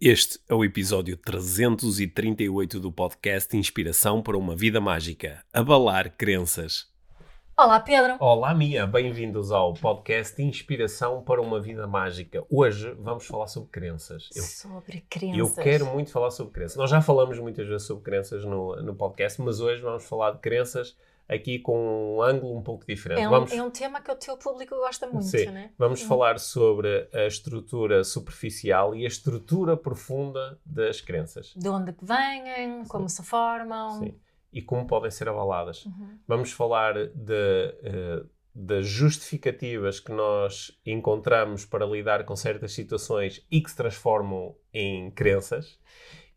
[0.00, 6.92] Este é o episódio 338 do podcast Inspiração para uma Vida Mágica Abalar Crenças.
[7.56, 8.16] Olá, Pedro.
[8.18, 8.88] Olá, Mia.
[8.88, 12.44] Bem-vindos ao podcast Inspiração para uma Vida Mágica.
[12.50, 14.28] Hoje vamos falar sobre crenças.
[14.34, 15.38] Eu, sobre crenças.
[15.38, 16.76] Eu quero muito falar sobre crenças.
[16.76, 20.38] Nós já falamos muitas vezes sobre crenças no, no podcast, mas hoje vamos falar de
[20.40, 20.96] crenças
[21.28, 23.20] aqui com um ângulo um pouco diferente.
[23.20, 23.52] É um, vamos...
[23.52, 25.46] é um tema que o teu público gosta muito, Sim.
[25.46, 25.70] né?
[25.78, 31.54] Vamos falar sobre a estrutura superficial e a estrutura profunda das crenças.
[31.56, 32.84] De onde que vêm, Sim.
[32.88, 34.00] como se formam.
[34.00, 34.14] Sim.
[34.52, 35.84] E como podem ser abaladas.
[35.84, 36.18] Uhum.
[36.28, 43.60] Vamos falar de, uh, das justificativas que nós encontramos para lidar com certas situações e
[43.60, 45.76] que se transformam em crenças.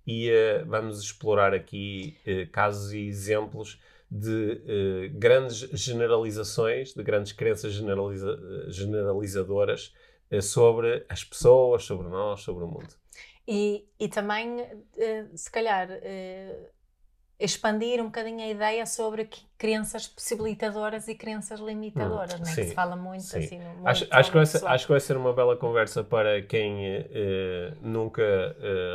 [0.05, 7.33] E uh, vamos explorar aqui uh, casos e exemplos de uh, grandes generalizações, de grandes
[7.33, 8.39] crenças generaliza
[8.69, 9.93] generalizadoras
[10.31, 12.87] uh, sobre as pessoas, sobre nós, sobre o mundo.
[13.45, 15.89] E, e também, uh, se calhar,
[17.39, 22.55] expandir um bocadinho a ideia sobre crenças possibilitadoras e crenças limitadoras, hum, né?
[22.55, 23.37] que se fala muito sim.
[23.37, 26.41] assim mundo acho, acho, que vai ser, acho que vai ser uma bela conversa para
[26.41, 27.05] quem
[27.79, 28.23] nunca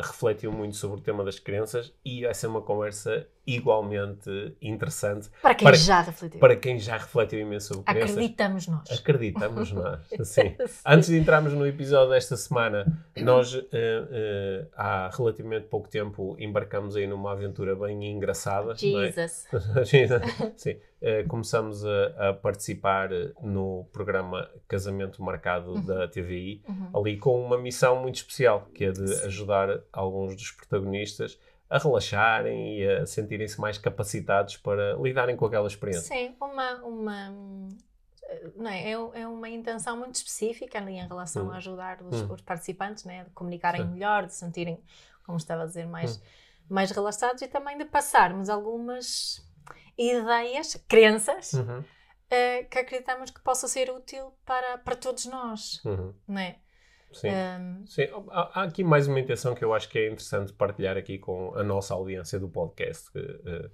[0.03, 5.55] refletiu muito sobre o tema das crenças e vai ser uma conversa igualmente interessante para
[5.55, 10.01] quem para, já refletiu para quem já refletiu imenso sobre crenças acreditamos nós acreditamos nós
[10.25, 10.57] sim.
[10.87, 13.63] antes de entrarmos no episódio desta semana nós uh,
[14.77, 20.53] há relativamente pouco tempo embarcamos aí numa aventura bem engraçada Jesus, é?
[20.57, 23.11] sim Uh, começamos a, a, participar
[23.43, 25.85] no programa Casamento Marcado uhum.
[25.85, 27.01] da TVI, uhum.
[27.01, 29.27] ali com uma missão muito especial, que é de Sim.
[29.27, 31.41] ajudar alguns dos protagonistas
[31.73, 36.15] a relaxarem e a sentirem-se mais capacitados para lidarem com aquela experiência.
[36.15, 37.35] Sim, uma, uma
[38.55, 38.91] não é?
[38.91, 43.25] é, é uma intenção muito específica ali em relação a ajudar os, os participantes, né?
[43.25, 43.89] de comunicarem Sim.
[43.89, 44.79] melhor, de sentirem,
[45.25, 46.23] como estava a dizer, mais,
[46.69, 49.43] mais relaxados e também de passarmos algumas
[49.97, 51.81] ideias, crenças, uhum.
[51.81, 56.13] uh, que acreditamos que possa ser útil para, para todos nós, uhum.
[56.29, 56.59] não é?
[57.13, 57.29] Sim.
[57.31, 57.87] Um...
[57.87, 58.09] Sim.
[58.31, 61.63] Há, aqui mais uma intenção que eu acho que é interessante partilhar aqui com a
[61.63, 63.11] nossa audiência do podcast.
[63.13, 63.71] Que, uh,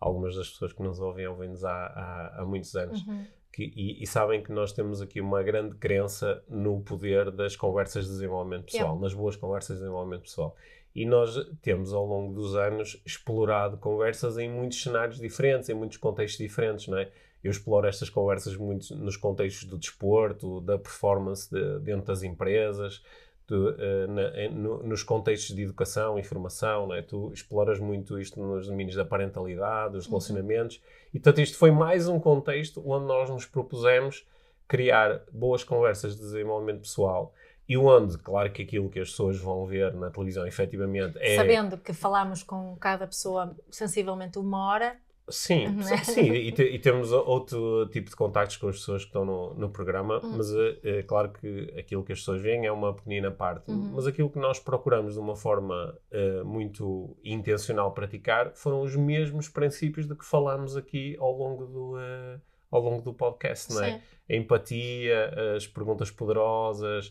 [0.00, 3.04] algumas das pessoas que nos ouvem ouvem-nos há, há, há, muitos anos.
[3.06, 3.26] Uhum.
[3.52, 8.04] Que, e, e, sabem que nós temos aqui uma grande crença no poder das conversas
[8.04, 9.00] de desenvolvimento pessoal, yeah.
[9.00, 10.54] nas boas conversas de desenvolvimento pessoal.
[10.94, 15.96] E nós temos, ao longo dos anos, explorado conversas em muitos cenários diferentes, em muitos
[15.96, 17.10] contextos diferentes, não é?
[17.42, 23.02] Eu exploro estas conversas muito nos contextos do desporto, da performance de, dentro das empresas,
[23.46, 27.00] de, uh, na, no, nos contextos de educação e formação, é?
[27.00, 30.12] Tu exploras muito isto nos domínios da parentalidade, dos uhum.
[30.12, 30.82] relacionamentos, uhum.
[31.14, 34.26] e portanto isto foi mais um contexto onde nós nos propusemos
[34.66, 37.32] criar boas conversas de desenvolvimento pessoal
[37.68, 41.36] e onde, claro que aquilo que as pessoas vão ver na televisão efetivamente é.
[41.36, 44.96] Sabendo que falamos com cada pessoa sensivelmente uma hora.
[45.30, 45.96] Sim, é?
[45.98, 49.54] sim, e, te, e, temos outro tipo de contactos com as pessoas que estão no,
[49.54, 50.36] no programa, uhum.
[50.36, 53.70] mas é, é, claro que aquilo que as pessoas veem é uma pequenina parte.
[53.70, 53.92] Uhum.
[53.94, 59.48] Mas aquilo que nós procuramos de uma forma uh, muito intencional praticar foram os mesmos
[59.48, 61.96] princípios de que falamos aqui ao longo do.
[61.96, 62.40] Uh,
[62.70, 63.92] ao longo do podcast, não é?
[63.92, 64.00] Sim.
[64.30, 67.10] A empatia, as perguntas poderosas,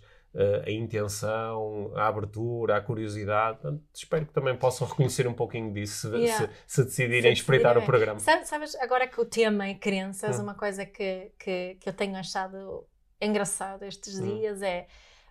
[0.66, 3.60] a intenção, a abertura, a curiosidade.
[3.60, 6.48] Portanto, espero que também possam reconhecer um pouquinho disso yeah.
[6.48, 7.84] se, se, decidirem se espreitar decidirem.
[7.84, 8.20] o programa.
[8.46, 10.44] Sabes, agora que o tema é crenças, hum.
[10.44, 12.86] uma coisa que, que, que eu tenho achado
[13.20, 14.38] engraçado estes hum.
[14.38, 14.88] dias é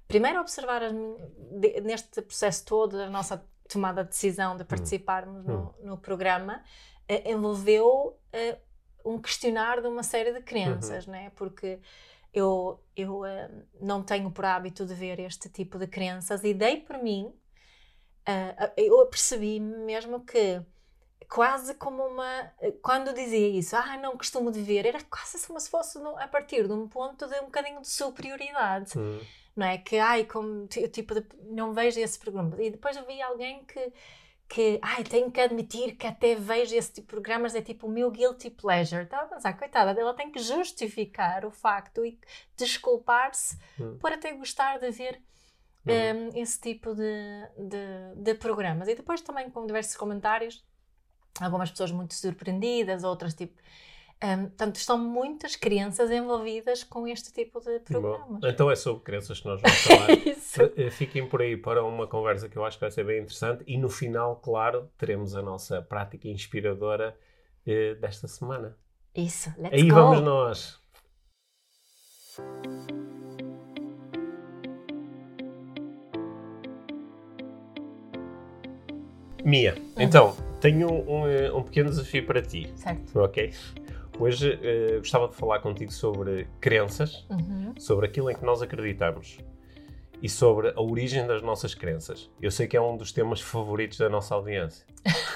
[0.09, 0.93] primeiro observar as,
[1.83, 4.67] neste processo todo a nossa tomada de decisão de hum.
[4.67, 5.73] participarmos hum.
[5.83, 6.63] no, no, programa
[7.11, 8.67] uh, envolveu uh,
[9.05, 11.13] um questionar de uma série de crenças, uhum.
[11.13, 11.33] né?
[11.37, 11.79] Porque
[12.37, 16.77] eu, eu uh, não tenho por hábito de ver este tipo de crenças e dei
[16.83, 17.33] por mim,
[18.29, 20.61] uh, eu percebi mesmo que
[21.31, 22.53] quase como uma.
[22.83, 26.29] Quando dizia isso, ah, não costumo de ver, era quase como se fosse no, a
[26.29, 28.99] partir de um ponto de um bocadinho de superioridade.
[28.99, 29.21] Uhum.
[29.57, 29.79] Não é?
[29.79, 32.63] Que, ai, como tipo de, não vejo esse programa.
[32.63, 33.93] E depois eu vi alguém que
[34.49, 37.91] que, ai, tenho que admitir que até vejo esse tipo de programas, é tipo o
[37.91, 39.03] meu guilty pleasure.
[39.03, 42.19] Estava a pensar, coitada, ela tem que justificar o facto e
[42.57, 43.99] desculpar-se hum.
[43.99, 45.21] por até gostar de ver
[45.87, 45.91] hum.
[45.93, 48.89] um, esse tipo de, de, de, programas.
[48.89, 50.65] E depois também com diversos comentários,
[51.41, 53.61] algumas pessoas muito surpreendidas, outras tipo
[54.25, 58.41] um, portanto, estão muitas crianças envolvidas com este tipo de programas.
[58.41, 60.09] Bom, então é sobre crianças que nós vamos falar.
[60.77, 63.63] Eh, fiquem por aí para uma conversa que eu acho que vai ser bem interessante
[63.67, 67.15] e no final, claro, teremos a nossa prática inspiradora
[67.67, 68.75] eh, desta semana.
[69.15, 69.97] Isso, let's aí go!
[69.97, 70.81] Aí vamos nós!
[79.45, 79.83] Mia, uhum.
[79.99, 82.73] então, tenho um, eh, um, pequeno desafio para ti.
[82.75, 83.21] Certo.
[83.21, 83.53] Ok?
[84.19, 87.75] Hoje uh, gostava de falar contigo sobre crenças, uhum.
[87.79, 89.39] sobre aquilo em que nós acreditamos
[90.23, 92.31] e sobre a origem das nossas crenças.
[92.41, 94.87] Eu sei que é um dos temas favoritos da nossa audiência.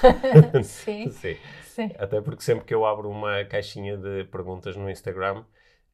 [0.63, 1.09] Sim.
[1.13, 1.37] Sim.
[1.63, 1.91] Sim.
[1.97, 5.43] Até porque sempre que eu abro uma caixinha de perguntas no Instagram,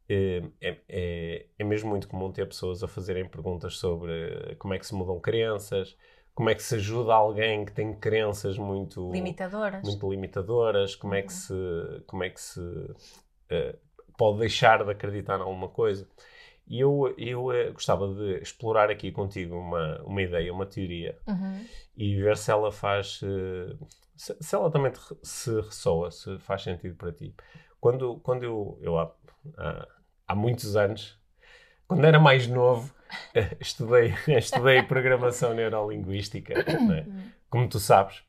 [0.08, 4.80] eh, é, é, é, mesmo muito comum ter pessoas a fazerem perguntas sobre como é
[4.80, 5.98] que se mudam crenças,
[6.38, 11.24] como é que se ajuda alguém que tem crenças muito limitadoras, muito limitadoras como é
[11.24, 11.40] que uhum.
[11.40, 13.78] se, como é que se uh,
[14.16, 16.08] pode deixar de acreditar em alguma coisa.
[16.68, 21.66] E eu, eu uh, gostava de explorar aqui contigo uma, uma ideia, uma teoria, uhum.
[21.98, 23.20] e ver se ela faz.
[23.24, 23.76] Uh,
[24.16, 27.34] se, se, ela também te, se ressoa, se faz sentido para ti.
[27.80, 29.12] Quando, quando eu, eu há,
[29.58, 29.88] há,
[30.28, 31.20] há muitos anos,
[31.88, 32.94] quando era mais novo,
[33.60, 37.06] estudei, estudei programação neurolinguística, é?
[37.50, 38.24] como tu sabes,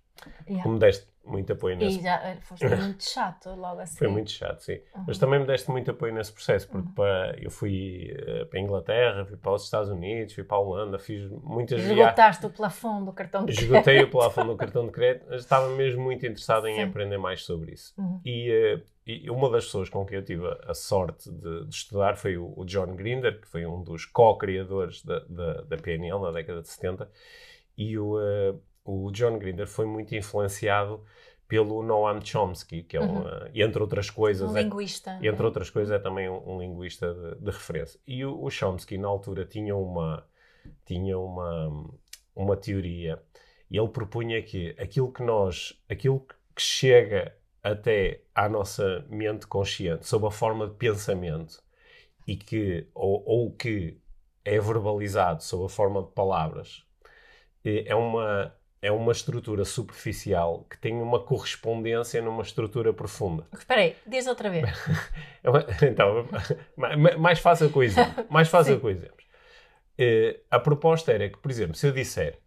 [0.46, 0.62] yeah.
[0.62, 1.98] como deste muito apoio nesse...
[1.98, 3.98] E já eh, foste muito chato logo assim.
[3.98, 4.80] Foi muito chato, sim.
[4.94, 5.04] Uhum.
[5.06, 6.94] Mas também me deste muito apoio nesse processo, porque uhum.
[6.94, 10.60] para, eu fui uh, para a Inglaterra, fui para os Estados Unidos, fui para a
[10.60, 12.00] Holanda, fiz muitas viagens.
[12.00, 13.72] Esgotaste o plafond do cartão de crédito.
[13.72, 16.82] Esgotei o plafond do cartão de crédito, estava mesmo muito interessado em sim.
[16.82, 17.94] aprender mais sobre isso.
[17.98, 18.20] Uhum.
[18.24, 21.74] E, uh, e, uma das pessoas com quem eu tive a, a sorte de, de,
[21.74, 26.20] estudar foi o, o, John Grinder, que foi um dos co-criadores da, da, da, PNL
[26.20, 27.10] na década de 70.
[27.78, 31.02] E o, uh, o John Grinder foi muito influenciado
[31.48, 33.48] pelo Noam Chomsky, que é um, uhum.
[33.54, 37.36] entre outras coisas, um é, linguista, entre outras coisas é também um, um linguista de,
[37.36, 37.98] de, referência.
[38.06, 40.22] E o, o, Chomsky na altura tinha uma
[40.84, 41.88] tinha uma
[42.36, 43.22] uma teoria
[43.70, 46.20] e ele propunha que aquilo que nós, aquilo
[46.54, 47.37] que chega
[47.72, 51.62] até à nossa mente consciente sob a forma de pensamento
[52.26, 53.98] e que ou, ou que
[54.44, 56.84] é verbalizado sob a forma de palavras
[57.64, 63.44] eh, é uma é uma estrutura superficial que tem uma correspondência numa estrutura profunda.
[63.52, 64.68] Espera aí, diz outra vez.
[65.42, 66.28] É então,
[67.18, 68.24] mais fácil com exemplo.
[68.28, 69.26] Mais fácil com exemplos.
[70.00, 72.38] Uh, a proposta era que, por exemplo, se eu disser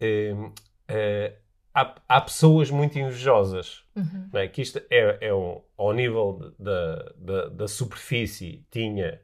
[0.00, 1.41] uh, uh,
[1.74, 4.28] há, há, pessoas muito invejosas, uhum.
[4.34, 4.48] é?
[4.48, 9.20] que isto é, é um, ao nível da, da, da superfície tinha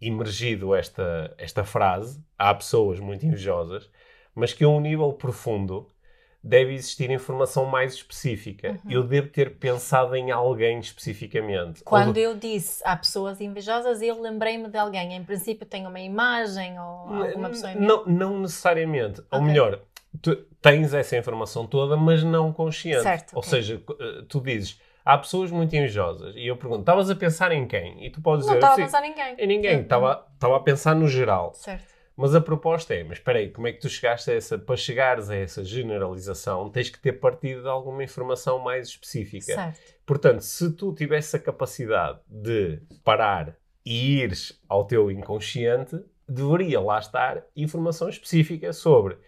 [0.00, 3.90] emergido esta, esta frase, há pessoas muito invejosas,
[4.34, 5.88] mas que a um nível profundo
[6.42, 8.70] deve existir informação mais específica.
[8.84, 8.90] Uhum.
[8.90, 11.82] Eu devo ter pensado em alguém especificamente.
[11.82, 12.22] Quando ou...
[12.22, 15.14] eu disse há pessoas invejosas, eu lembrei-me de alguém.
[15.14, 19.20] Em princípio, tem uma imagem ou alguma pessoa em não, não necessariamente.
[19.20, 19.38] Okay.
[19.38, 19.82] Ou melhor,
[20.60, 23.02] tens essa informação toda, mas não consciente.
[23.02, 23.50] Certo, ou okay.
[23.50, 24.80] seja, eh, tu dizes.
[25.04, 26.34] Há pessoas muito invejosas.
[26.34, 28.04] E eu pergunto, estavas a pensar em quem?
[28.04, 28.66] E tu podes não dizer...
[28.66, 29.36] Não estava a pensar em ninguém.
[29.38, 29.80] Em ninguém.
[29.82, 31.54] Estava, estava a pensar no geral.
[31.54, 31.94] Certo.
[32.16, 34.76] Mas a proposta é, mas espera aí, como é que tu chegaste a essa, para
[34.76, 39.54] chegares a essa generalização, tens que ter partido de alguma informação mais específica.
[39.54, 39.80] Certo.
[40.06, 43.54] Portanto, se tu tivesse a capacidade de parar
[43.84, 49.18] e ires ao teu inconsciente, deveria lá estar informação específica sobre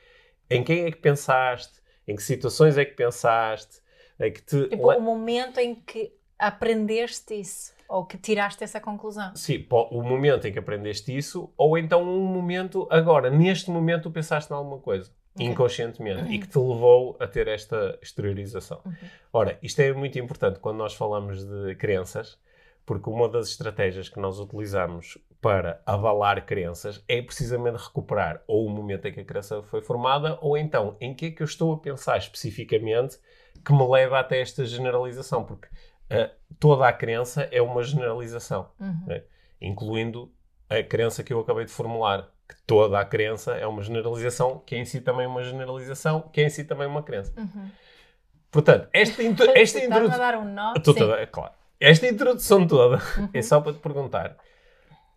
[0.51, 3.81] em quem é que pensaste, em que situações é que pensaste,
[4.19, 4.69] é que te...
[4.69, 7.73] Tipo, o momento em que aprendeste isso.
[7.89, 9.35] Ou que tiraste essa conclusão.
[9.35, 14.11] Sim, o momento em que aprendeste isso, ou então um momento, agora, neste momento, tu
[14.11, 15.11] pensaste em alguma coisa.
[15.39, 15.47] Okay.
[15.47, 16.33] inconscientemente uhum.
[16.33, 18.81] e que te levou a ter esta exteriorização.
[18.85, 18.93] Uhum.
[19.33, 22.37] Ora, isto é muito importante quando nós falamos de crenças,
[22.85, 28.71] porque uma das estratégias que nós utilizamos para avalar crenças é precisamente recuperar ou o
[28.71, 31.73] momento em que a crença foi formada, ou então em que é que eu estou
[31.73, 33.19] a pensar especificamente
[33.65, 39.05] que me leva até esta generalização, porque uh, toda a crença é uma generalização, uhum.
[39.07, 39.23] né?
[39.61, 40.33] incluindo
[40.69, 44.75] a crença que eu acabei de formular, que toda a crença é uma generalização, que
[44.75, 47.33] é em si também é uma generalização, que é em si também é uma crença.
[47.37, 47.71] Uhum.
[48.51, 49.23] Portanto, esta,
[49.55, 50.15] esta introdução.
[50.15, 50.75] a dar um nó.
[50.75, 51.53] Toda, claro.
[51.81, 53.29] Esta introdução toda uhum.
[53.33, 54.37] é só para te perguntar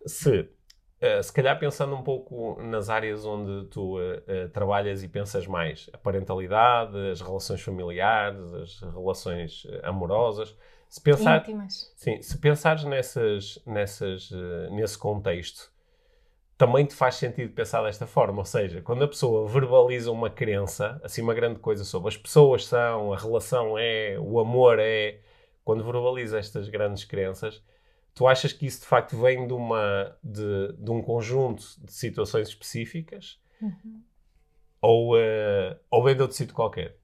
[0.06, 5.08] se, uh, se calhar pensando um pouco nas áreas onde tu uh, uh, trabalhas e
[5.08, 10.56] pensas mais, a parentalidade, as relações familiares, as relações amorosas,
[10.88, 11.92] se pensar, íntimas.
[11.96, 14.30] Sim, se pensares nessas, nessas,
[14.70, 15.72] nesse contexto,
[16.62, 18.38] também te faz sentido pensar desta forma.
[18.38, 22.66] Ou seja, quando a pessoa verbaliza uma crença, assim, uma grande coisa sobre as pessoas
[22.66, 25.18] são, a relação é, o amor é,
[25.64, 27.62] quando verbaliza estas grandes crenças,
[28.14, 32.48] tu achas que isso de facto vem de, uma, de, de um conjunto de situações
[32.48, 33.40] específicas?
[33.60, 34.02] Uhum.
[34.80, 36.96] Ou, uh, ou vem de outro sítio qualquer?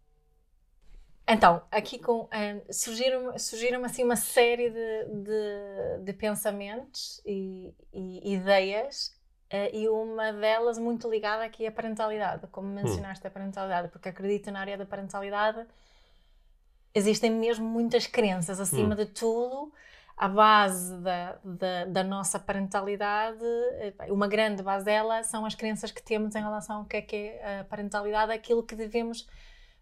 [1.26, 8.34] Então, aqui com, um, surgiram, surgiram assim uma série de, de, de pensamentos e, e,
[8.34, 9.16] ideias
[9.50, 13.28] Uh, e uma delas muito ligada aqui à parentalidade, como mencionaste hum.
[13.28, 15.66] a parentalidade, porque acredito na área da parentalidade
[16.94, 18.96] existem mesmo muitas crenças acima hum.
[18.98, 19.72] de tudo
[20.18, 23.44] a base da, da, da, nossa parentalidade,
[23.78, 27.02] eh, uma grande base dela são as crenças que temos em relação ao que é
[27.02, 29.28] que é a parentalidade, aquilo que devemos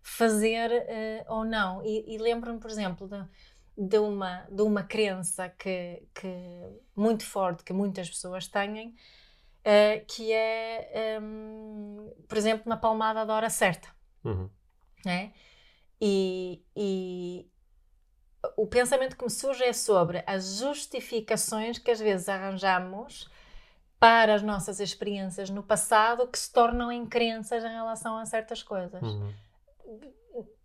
[0.02, 1.82] fazer uh, ou não.
[1.82, 6.28] E, e lembro-me, por exemplo, de, de, uma, de uma crença que, que
[6.94, 13.34] muito forte que muitas pessoas têm, uh, que é, um, por exemplo, na palmada da
[13.34, 13.88] hora certa.
[14.22, 14.50] Uhum.
[15.06, 15.30] É?
[15.98, 17.50] E, e,
[18.56, 23.30] o pensamento que me surge é sobre as justificações que às vezes arranjamos
[23.98, 28.62] para as nossas experiências no passado que se tornam em crenças em relação a certas
[28.62, 29.02] coisas.
[29.02, 29.32] Uhum.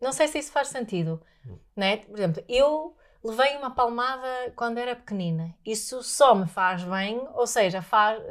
[0.02, 1.22] Não sei se isso faz sentido.
[1.46, 1.58] Uhum.
[1.76, 1.98] Né?
[1.98, 5.56] Por exemplo, eu levei uma palmada quando era pequenina.
[5.66, 8.22] Isso só me faz bem, ou seja, faz,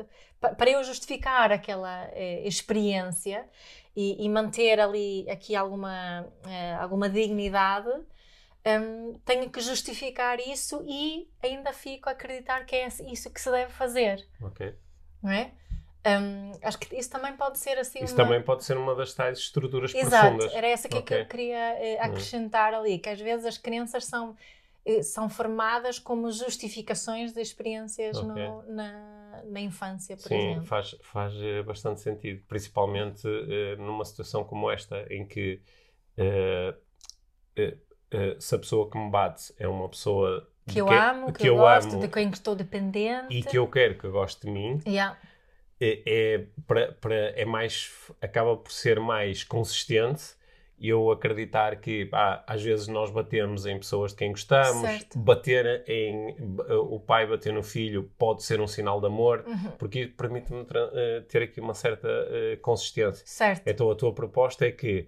[0.40, 3.48] para eu justificar aquela eh, experiência
[3.94, 7.90] e, e, manter ali aqui alguma, eh, alguma dignidade,
[8.66, 13.50] um, tenho que justificar isso e ainda fico a acreditar que é isso que se
[13.50, 14.26] deve fazer.
[14.42, 14.74] Ok.
[15.22, 15.52] Não é?
[16.06, 18.02] Um, acho que isso também pode ser assim.
[18.02, 18.24] Isso uma...
[18.24, 20.54] também pode ser uma das tais estruturas Exato, profundas.
[20.54, 21.20] Era essa que, okay.
[21.22, 24.30] eu queria uh, acrescentar ali, que às vezes as crenças são,
[24.86, 28.48] uh, são formadas como justificações de experiências okay.
[28.48, 30.62] no, na, na infância, por Sim, exemplo.
[30.62, 33.22] Sim, faz, faz uh, bastante sentido, principalmente
[33.78, 35.60] numa situação como esta, em que
[38.14, 41.40] uh, se a pessoa que me bate é uma pessoa que eu que, amo, que,
[41.40, 44.52] que eu, gosto, amo, de quem estou dependente e que eu quero que goste de
[44.52, 45.16] mim, yeah.
[45.80, 47.90] é, é, pra, pra, é mais,
[48.20, 50.40] acaba por ser mais consistente
[50.80, 52.08] eu acreditar que
[52.46, 55.18] às vezes nós batemos em pessoas de quem gostamos, certo.
[55.18, 56.34] bater em
[56.88, 59.72] o pai bater no filho pode ser um sinal de amor, uhum.
[59.72, 60.66] porque permite-me uh,
[61.28, 63.22] ter aqui uma certa uh, consistência.
[63.26, 63.62] Certo.
[63.66, 65.06] Então a tua proposta é que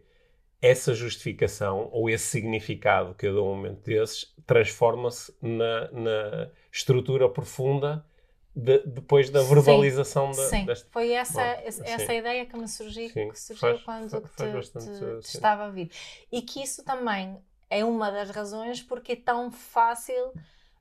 [0.62, 6.48] essa justificação ou esse significado que eu dou a um momento desses transforma-se na, na,
[6.70, 8.06] estrutura profunda
[8.54, 10.64] de, depois da verbalização sim, da, sim.
[10.66, 10.88] Deste...
[10.90, 12.16] foi essa, Bom, essa sim.
[12.16, 15.64] ideia que me surgiu, sim, que surgiu faz, quando faz, faz te, te, te estava
[15.64, 15.90] a vir
[16.30, 17.36] e que isso também
[17.68, 20.32] é uma das razões porque é tão fácil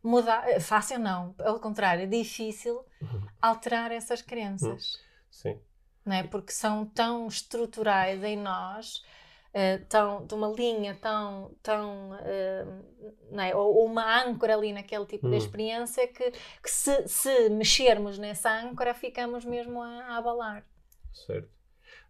[0.04, 3.22] mudar eh, fácil não, pelo contrário, é difícil uhum.
[3.42, 5.00] alterar essas crenças uhum.
[5.32, 5.60] sim
[6.06, 6.24] não é?
[6.24, 9.04] porque são tão estruturais em nós
[9.52, 13.56] uh, tão, de uma linha tão, tão uh, é?
[13.56, 15.38] ou, ou, uma âncora ali naquele tipo de hum.
[15.38, 20.66] experiência que, que se, se, mexermos nessa âncora ficamos mesmo a, a abalar.
[21.14, 21.50] Certo.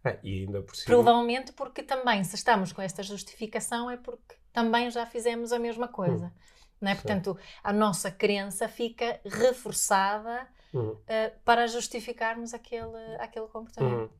[0.04, 0.86] É, e ainda por cima...
[0.86, 5.88] Provavelmente porque também, se estamos com esta justificação, é porque também já fizemos a mesma
[5.88, 6.26] coisa.
[6.26, 6.52] Hum.
[6.80, 6.94] Não é?
[6.96, 10.90] Portanto, a nossa crença fica reforçada uhum.
[10.90, 10.98] uh,
[11.44, 14.10] para justificarmos aquele, aquele comportamento.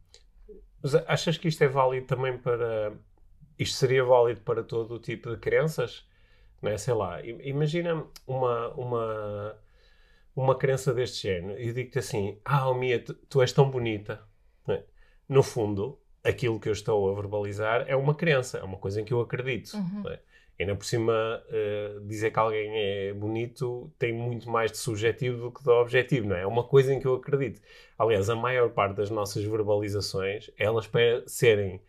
[0.49, 0.55] Uhum.
[0.81, 2.93] Mas achas que isto é válido também para
[3.59, 6.07] isto seria válido para todo o tipo de crenças?
[6.61, 6.79] Não é?
[6.79, 9.57] Sei lá, imagina uma, uma,
[10.35, 14.23] uma crença deste género e digo-te assim: Ah, oh, Mia, tu, tu és tão bonita.
[14.69, 14.83] É?
[15.29, 19.05] No fundo, aquilo que eu estou a verbalizar é uma crença, é uma coisa em
[19.05, 19.75] que eu acredito.
[19.75, 20.09] Uhum.
[20.09, 20.21] É?
[20.61, 21.13] Ainda por cima,
[21.49, 26.29] uh, dizer que alguém é bonito tem muito mais de subjetivo do que de objetivo,
[26.29, 26.43] não é?
[26.43, 27.61] É uma coisa em que eu acredito.
[27.99, 31.81] Aliás, a maior parte das nossas verbalizações, elas para serem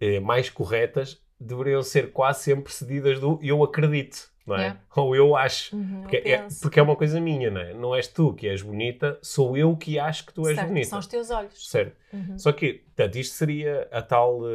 [0.00, 4.60] eh, mais corretas deveriam ser quase sempre precedidas do eu acredito, não é?
[4.60, 4.80] Yeah.
[4.96, 5.76] Ou eu acho.
[5.76, 7.74] Uhum, porque, eu é, porque é uma coisa minha, não é?
[7.74, 10.88] Não és tu que és bonita, sou eu que acho que tu és certo, bonita.
[10.88, 11.68] São os teus olhos.
[11.68, 11.96] Certo.
[12.12, 12.38] Uhum.
[12.38, 14.46] Só que, portanto, isto seria a tal uh,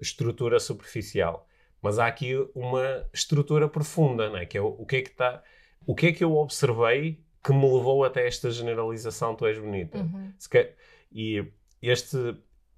[0.00, 1.46] estrutura superficial.
[1.80, 4.44] Mas há aqui uma estrutura profunda, não é?
[4.44, 5.42] Que é o, o que é que está.
[5.86, 9.98] O que é que eu observei que me levou até esta generalização, tu és bonita?
[9.98, 10.32] Uhum.
[10.50, 10.74] Quer,
[11.12, 11.46] e
[11.80, 12.36] este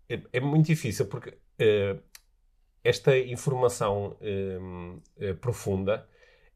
[0.08, 1.34] é, é muito difícil porque
[2.84, 6.06] esta informação uh, uh, profunda,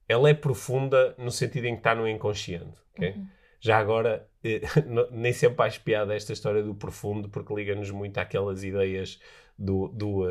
[0.09, 2.79] ela é profunda no sentido em que está no inconsciente.
[2.95, 3.13] Okay?
[3.13, 3.27] Uhum.
[3.61, 4.29] Já agora,
[5.11, 9.21] nem sempre há piada esta história do profundo, porque liga-nos muito àquelas ideias
[9.57, 10.25] do, do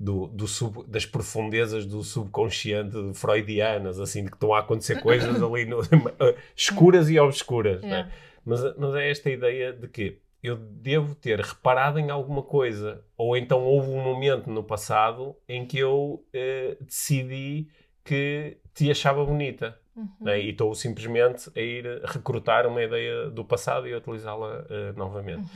[0.00, 5.36] do, do sub, das profundezas do subconsciente freudianas, assim, de que estão a acontecer coisas
[5.42, 5.80] ali no,
[6.56, 7.82] escuras e obscuras.
[7.82, 8.06] Yeah.
[8.06, 8.12] Né?
[8.42, 13.36] Mas, mas é esta ideia de que eu devo ter reparado em alguma coisa, ou
[13.36, 17.68] então houve um momento no passado em que eu eh, decidi
[18.02, 19.78] que te achava bonita.
[19.94, 20.08] Uhum.
[20.20, 20.40] Né?
[20.40, 25.48] E estou simplesmente a ir recrutar uma ideia do passado e a utilizá-la uh, novamente.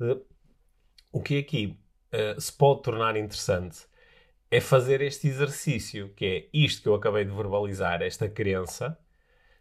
[0.00, 0.12] Uhum.
[0.12, 0.26] Uh,
[1.12, 1.78] o que aqui
[2.12, 3.86] uh, se pode tornar interessante
[4.50, 8.98] é fazer este exercício, que é isto que eu acabei de verbalizar, esta crença,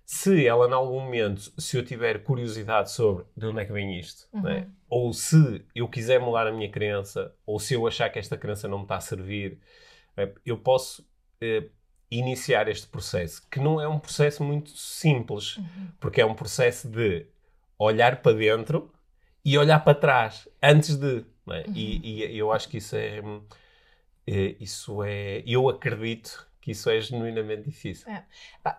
[0.09, 3.99] se ela, em algum momento, se eu tiver curiosidade sobre de onde é que vem
[3.99, 4.41] isto, uhum.
[4.41, 4.69] né?
[4.89, 8.69] ou se eu quiser mudar a minha crença, ou se eu achar que esta crença
[8.69, 9.59] não me está a servir,
[10.15, 10.31] né?
[10.45, 11.05] eu posso
[11.41, 11.65] eh,
[12.09, 15.89] iniciar este processo, que não é um processo muito simples, uhum.
[15.99, 17.25] porque é um processo de
[17.77, 18.89] olhar para dentro
[19.43, 21.25] e olhar para trás antes de.
[21.45, 21.65] Né?
[21.67, 21.73] Uhum.
[21.75, 23.21] E, e, eu acho que isso é,
[24.25, 24.55] é.
[24.57, 25.43] Isso é.
[25.45, 28.11] Eu acredito que isso é genuinamente difícil.
[28.11, 28.25] É.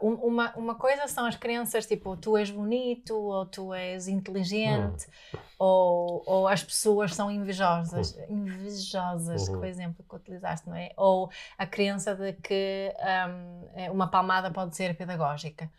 [0.03, 5.39] Uma, uma coisa são as crenças tipo tu és bonito ou tu és inteligente hum.
[5.59, 8.45] ou, ou as pessoas são invejosas, hum.
[8.47, 9.55] invejosas, uhum.
[9.55, 10.91] que o exemplo que utilizaste, não é?
[10.99, 12.93] Ou a crença de que
[13.89, 15.71] um, uma palmada pode ser pedagógica.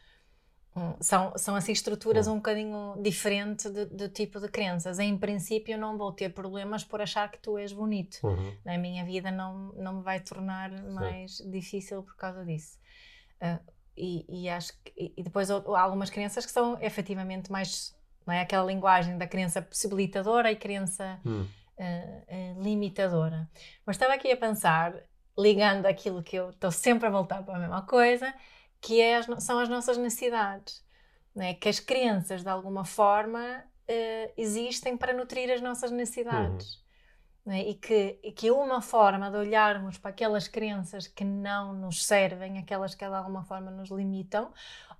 [0.99, 4.99] São, são assim estruturas um bocadinho diferentes do, do, tipo de crenças.
[4.99, 8.19] Em princípio, não vou ter problemas por achar que tu és bonito.
[8.23, 8.53] Uhum.
[8.65, 10.89] A minha vida não, não me vai tornar Sim.
[10.91, 12.77] mais difícil por causa disso.
[13.41, 13.59] Uh,
[13.95, 17.95] e, e, acho que, e depois há algumas crenças que são efetivamente mais.
[18.25, 18.41] Não é?
[18.41, 23.49] Aquela linguagem da crença possibilitadora e crença uh, uh, limitadora.
[23.85, 24.93] Mas estava aqui a pensar,
[25.37, 28.33] ligando aquilo que eu estou sempre a voltar para a mesma coisa
[28.81, 30.83] que é as, são as nossas necessidades.
[31.35, 31.53] Né?
[31.53, 36.75] Que as crenças, de alguma forma, uh, existem para nutrir as nossas necessidades.
[36.75, 36.89] Uhum.
[37.45, 37.69] Né?
[37.69, 42.57] E, que, e que uma forma de olharmos para aquelas crenças que não nos servem,
[42.57, 44.51] aquelas que de alguma forma nos limitam,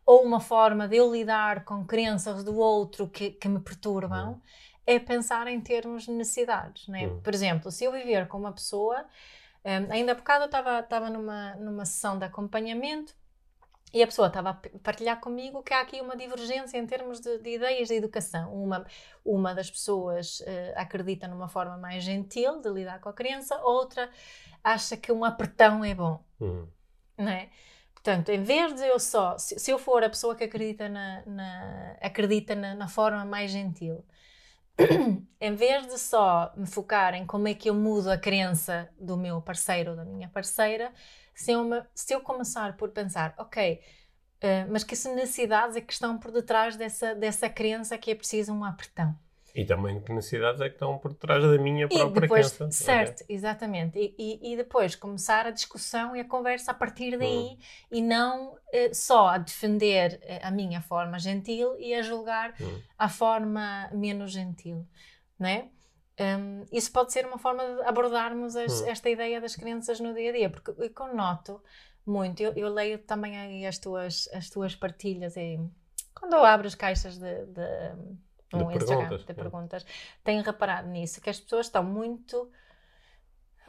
[0.06, 4.42] ou uma forma de eu lidar com crenças do outro que, que me perturbam, uhum.
[4.86, 6.88] é pensar em termos de necessidades.
[6.88, 7.08] Né?
[7.08, 7.22] Uhum.
[7.22, 9.06] Por exemplo, se eu viver com uma pessoa.
[9.64, 13.14] Um, eh, ainda há bocado eu estava numa, numa sessão de acompanhamento
[13.94, 14.54] e a pessoa estava a
[14.84, 18.54] partilhar comigo que há aqui uma divergência em termos de, de ideias de educação.
[18.54, 18.86] Uma,
[19.26, 24.10] uma das pessoas uh, acredita numa forma mais gentil de lidar com a criança, outra
[24.64, 26.24] acha que um apertão é bom.
[26.40, 26.68] Uhum.
[27.18, 27.50] Não é?
[27.94, 31.24] Portanto, em vez de eu só, se, se eu for a pessoa que acredita na,
[31.26, 34.06] na acredita na, na, forma mais gentil,
[35.42, 39.18] em vez de só me focar em como é que eu mudo a crença do
[39.18, 40.94] meu parceiro ou da minha parceira,
[41.40, 43.80] se eu, me, se eu começar por pensar, ok,
[44.44, 48.52] uh, mas que necessidades é que estão por detrás dessa, dessa crença que é preciso
[48.52, 49.16] um apertão?
[49.56, 52.72] E também que necessidades é que estão por trás da minha própria depois, crença.
[52.72, 53.36] Certo, okay.
[53.36, 53.98] exatamente.
[53.98, 57.58] E, e, e, depois começar a discussão e a conversa a partir daí hum.
[57.90, 58.58] e não uh,
[58.94, 62.82] só a defender eh, a minha forma gentil e a julgar hum.
[62.98, 64.86] a forma menos gentil,
[65.40, 65.70] né?
[66.20, 68.88] Um, isso pode ser uma forma de abordarmos as, hum.
[68.88, 71.62] esta ideia das crenças no dia a dia, porque o que eu noto
[72.06, 75.60] muito, eu, eu, leio também aí as tuas, as tuas partilhas e
[76.14, 79.86] quando eu abro as caixas de, de, de um Instagram de perguntas,
[80.24, 82.52] tenho reparado nisso, que as pessoas estão muito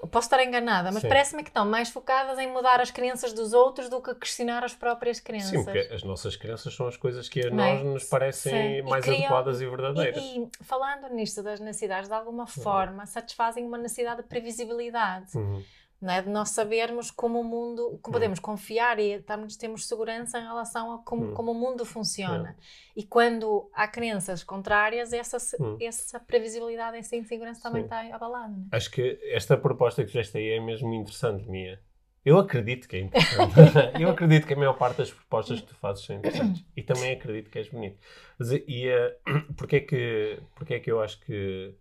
[0.09, 3.89] posso estar enganada, mas parece-me que estão mais focadas em mudar as crenças dos outros
[3.89, 5.51] do que questionar as próprias crenças.
[5.51, 7.85] Sim, porque as nossas crenças são as coisas que a nós é?
[7.85, 8.89] nos parecem Sim.
[8.89, 10.23] mais e criam, adequadas e verdadeiras.
[10.23, 12.63] E, e, falando nisto das necessidades, de alguma uhum.
[12.63, 13.07] forma uhum.
[13.07, 15.37] satisfazem uma necessidade de previsibilidade.
[15.37, 15.63] Uhum
[16.01, 16.23] não é?
[16.23, 18.43] De nós sabermos como o mundo, como podemos hum.
[18.43, 21.35] confiar e estamos, temos segurança em relação a como, hum.
[21.35, 22.57] como o mundo funciona.
[22.97, 25.77] E quando há crenças contrárias, essa, hum.
[25.81, 28.55] essa previsibilidade, essa insegurança também está abalada.
[28.73, 28.77] É?
[28.77, 31.79] Acho que esta proposta que fizeste aí é mesmo interessante, Mia.
[32.25, 34.01] Eu acredito que é importante.
[34.01, 36.65] eu acredito que a maior parte das propostas que tu fazes são interessantes.
[36.77, 37.99] E também acredito que és bonito.
[38.39, 41.75] Mas, e uh, porquê, é que, porquê é que eu acho que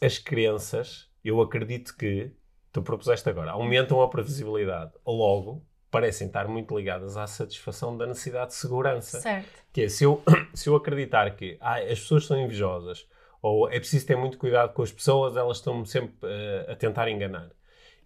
[0.00, 2.30] as crenças, eu acredito que
[2.72, 4.92] tu propuseste agora, aumentam a previsibilidade.
[5.06, 9.20] Logo, parecem estar muito ligadas à satisfação da necessidade de segurança.
[9.20, 9.64] Certo.
[9.72, 10.22] Que é, se eu,
[10.54, 13.06] se eu acreditar que ah, as pessoas são invejosas,
[13.40, 17.08] ou é preciso ter muito cuidado com as pessoas, elas estão-me sempre uh, a tentar
[17.08, 17.50] enganar.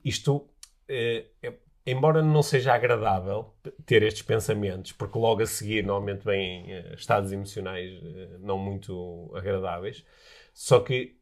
[0.05, 0.49] Isto, uh,
[0.89, 1.55] é,
[1.87, 3.55] embora não seja agradável
[3.87, 7.91] ter estes pensamentos, porque logo a seguir normalmente vêm uh, estados emocionais
[8.41, 10.05] não muito agradáveis,
[10.53, 11.17] só que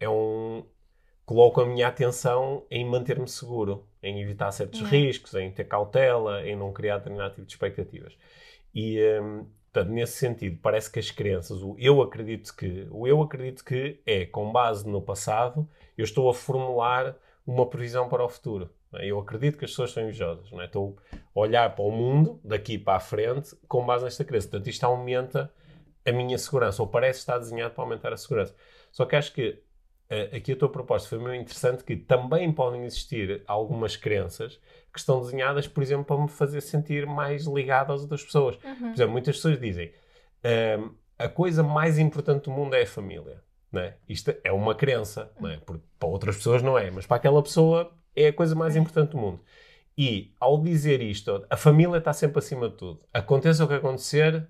[0.00, 0.64] é um,
[1.26, 4.86] coloco a minha atenção em manter-me seguro, em evitar certos uhum.
[4.86, 8.16] riscos, em ter cautela, em não criar determinado tipo de expectativas.
[8.72, 13.20] E, um, portanto, nesse sentido, parece que as crenças, o eu acredito que, o eu
[13.20, 18.28] acredito que é, com base no passado, eu estou a formular uma previsão para o
[18.28, 18.70] futuro.
[18.94, 19.06] É?
[19.06, 20.50] Eu acredito que as pessoas são invejosas.
[20.52, 20.66] Não é?
[20.66, 24.48] Estou a olhar para o mundo, daqui para a frente, com base nesta crença.
[24.48, 25.52] Portanto, isto aumenta
[26.04, 28.54] a minha segurança, ou parece estar desenhado para aumentar a segurança.
[28.92, 29.60] Só que acho que
[30.32, 34.60] aqui a tua proposta foi muito interessante que também podem existir algumas crenças
[34.92, 38.56] que estão desenhadas, por exemplo, para me fazer sentir mais ligado às outras pessoas.
[38.64, 38.76] Uhum.
[38.76, 43.42] Por exemplo, muitas pessoas dizem uh, a coisa mais importante do mundo é a família.
[43.70, 43.94] Né?
[44.08, 45.60] Isto é uma crença, né?
[45.66, 49.10] Porque para outras pessoas não é, mas para aquela pessoa é a coisa mais importante
[49.10, 49.40] do mundo.
[49.98, 53.00] E ao dizer isto, a família está sempre acima de tudo.
[53.12, 54.46] Aconteça o que acontecer,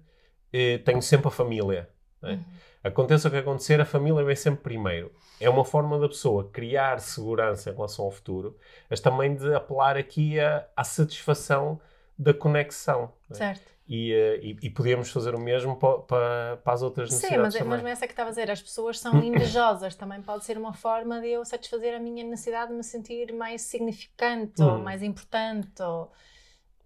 [0.53, 1.89] eh, tenho sempre a família.
[2.23, 2.33] É?
[2.33, 2.45] Uhum.
[2.87, 5.11] Aconteça o que acontecer, a família vem sempre primeiro.
[5.41, 8.57] É uma forma da pessoa criar segurança em relação ao futuro,
[8.89, 11.81] mas também de apelar aqui a, à satisfação
[12.17, 13.13] da conexão.
[13.31, 13.35] É?
[13.35, 13.77] Certo.
[13.89, 17.37] E, uh, e, e, podíamos fazer o mesmo para, para, para as outras necessidades.
[17.37, 17.71] Sim, mas, é, também.
[17.71, 18.51] mas não é essa que estava a dizer.
[18.51, 19.95] As pessoas são invejosas.
[19.95, 23.63] também pode ser uma forma de eu satisfazer a minha necessidade de me sentir mais
[23.63, 24.83] significante ou hum.
[24.83, 25.83] mais importante.
[25.83, 26.11] Ou,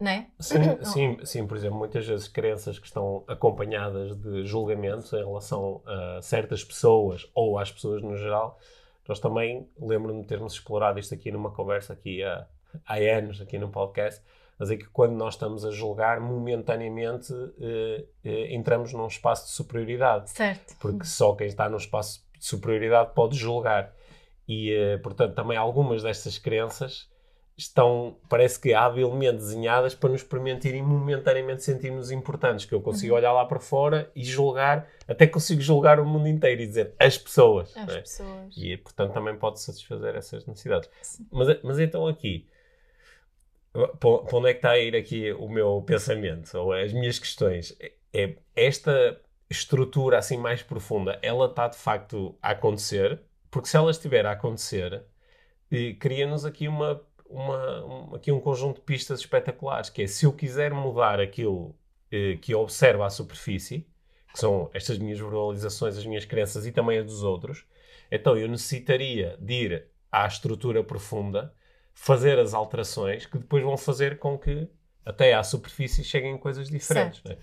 [0.01, 0.27] não é?
[0.39, 5.83] Sim, sim, sim, por exemplo, muitas vezes crenças que estão acompanhadas de julgamentos em relação
[5.87, 8.59] a certas pessoas ou às pessoas no geral.
[9.07, 12.47] Nós também, lembro-me de termos explorado isto aqui numa conversa aqui há,
[12.87, 14.23] há anos, aqui no podcast
[14.61, 19.53] mas é que quando nós estamos a julgar, momentaneamente eh, eh, entramos num espaço de
[19.53, 20.29] superioridade.
[20.29, 20.77] Certo.
[20.79, 23.91] Porque só quem está num espaço de superioridade pode julgar.
[24.47, 27.09] E, eh, portanto, também algumas destas crenças
[27.61, 32.65] estão, parece que, habilmente desenhadas para nos permitirem momentaneamente sentirmos importantes.
[32.65, 33.19] Que eu consigo uhum.
[33.19, 37.17] olhar lá para fora e julgar, até consigo julgar o mundo inteiro e dizer as
[37.17, 37.77] pessoas.
[37.77, 38.01] As é?
[38.01, 38.57] pessoas.
[38.57, 40.91] E, portanto, também pode satisfazer essas necessidades.
[41.31, 42.47] Mas, mas então aqui
[43.73, 47.77] para onde é que está a ir aqui o meu pensamento ou as minhas questões?
[48.13, 53.21] É esta estrutura assim mais profunda, ela está de facto a acontecer,
[53.51, 55.05] porque se ela estiver a acontecer,
[55.71, 60.27] eh, cria-nos aqui uma, uma, um, aqui um conjunto de pistas espetaculares, que é se
[60.27, 61.75] eu quiser mudar aquilo
[62.11, 63.87] eh, que eu observo à superfície,
[64.33, 67.65] que são estas minhas verbalizações, as minhas crenças e também as dos outros,
[68.11, 71.55] então eu necessitaria de ir à estrutura profunda
[71.95, 74.69] fazer as alterações que depois vão fazer com que
[75.05, 77.23] até à superfície cheguem coisas diferentes.
[77.25, 77.37] Né?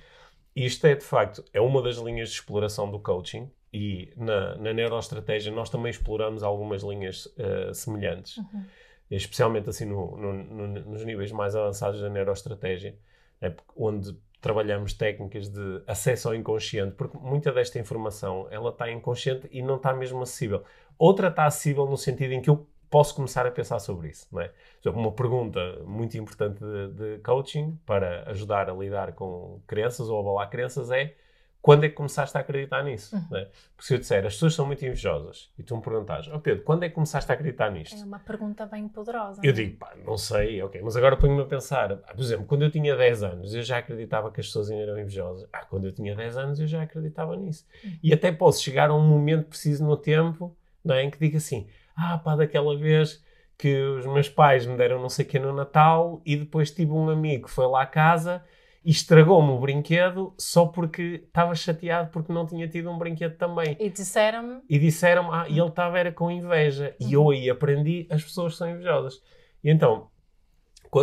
[0.55, 4.73] Isto é, de facto, é uma das linhas de exploração do coaching e na, na
[4.73, 8.65] neuroestratégia nós também exploramos algumas linhas uh, semelhantes, uhum.
[9.09, 12.97] Especialmente assim no, no, no, nos níveis mais avançados da neuroestratégia,
[13.39, 13.55] né?
[13.75, 19.61] onde trabalhamos técnicas de acesso ao inconsciente, porque muita desta informação ela está inconsciente e
[19.61, 20.63] não está mesmo acessível.
[20.97, 24.27] Outra está acessível no sentido em que eu posso começar a pensar sobre isso.
[24.31, 24.51] Não é?
[24.85, 30.49] Uma pergunta muito importante de, de, coaching para ajudar a lidar com crenças ou abalar
[30.49, 31.13] crenças é
[31.61, 33.15] quando é que começaste a acreditar nisso?
[33.15, 33.37] Uhum.
[33.37, 33.45] É?
[33.75, 36.63] Porque se eu disser as pessoas são muito invejosas e tu me perguntares, oh Pedro,
[36.63, 38.01] quando é que começaste a acreditar nisto?
[38.01, 39.41] É uma pergunta bem poderosa.
[39.43, 39.51] Eu?
[39.51, 39.53] É?
[39.53, 42.95] digo, pá, não sei, ok, mas agora ponho-me a pensar, por exemplo, quando eu tinha
[42.95, 45.47] 10 anos eu já acreditava que as pessoas eram invejosas.
[45.51, 47.65] Ah, quando eu tinha 10 anos eu já acreditava nisso.
[47.83, 47.97] Uhum.
[48.01, 50.55] E até posso chegar a um momento preciso no tempo
[50.87, 53.23] não é, em que digo assim, ah, pá, daquela vez
[53.57, 56.91] que os meus pais me deram não sei o que no Natal e depois tive
[56.91, 58.43] um amigo que foi lá à casa
[58.83, 63.75] e estragou-me o brinquedo só porque estava chateado porque não tinha tido um brinquedo também.
[63.79, 64.61] E disseram-me...
[64.69, 66.95] E disseram-me, ah, e ele estava era com inveja.
[66.99, 67.07] Uhum.
[67.07, 69.21] E eu aí aprendi, as pessoas são invejosas.
[69.63, 70.09] E então,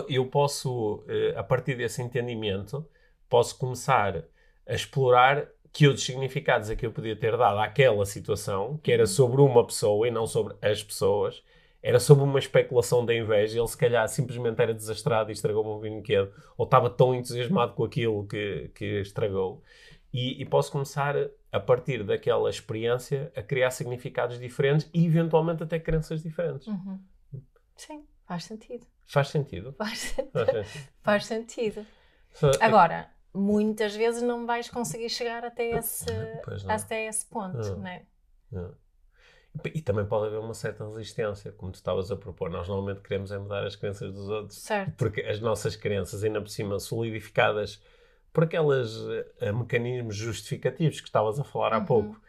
[0.09, 2.87] eu posso, eh, a partir desse entendimento,
[3.29, 4.25] posso começar
[4.67, 9.03] a explorar que outros significados é que eu podia ter dado àquela situação, que era
[9.03, 9.07] uhum.
[9.07, 11.43] sobre uma pessoa e não sobre as pessoas,
[11.85, 15.69] era sobre uma especulação da inveja, ele se calhar simplesmente era desastrado e estragou o
[15.69, 19.63] meu brinquedo, ou estava tão entusiasmado com aquilo que, que estragou.
[20.11, 21.15] E, e, posso começar,
[21.53, 26.67] a partir daquela experiência, a criar significados diferentes e eventualmente até crenças diferentes.
[26.69, 26.99] Uhum.
[27.77, 28.87] Sim, faz sentido.
[29.05, 29.75] Faz sentido.
[29.75, 30.31] Faz sentido.
[30.33, 30.91] Faz sentido.
[31.03, 31.87] faz sentido.
[32.61, 36.07] Agora, muitas vezes não vais conseguir chegar até esse,
[36.67, 38.07] até esse ponto, não, é?
[38.51, 38.75] Não.
[39.73, 42.51] E também pode haver uma certa resistência, como tu estavas a propor.
[42.51, 44.59] Nós normalmente queremos é mudar as crenças dos outros.
[44.59, 44.95] Certo.
[44.97, 47.81] Porque as nossas crenças, ainda por cima, solidificadas
[48.33, 51.85] por aqueles uh, mecanismos justificativos que estavas a falar há uhum.
[51.85, 52.21] pouco,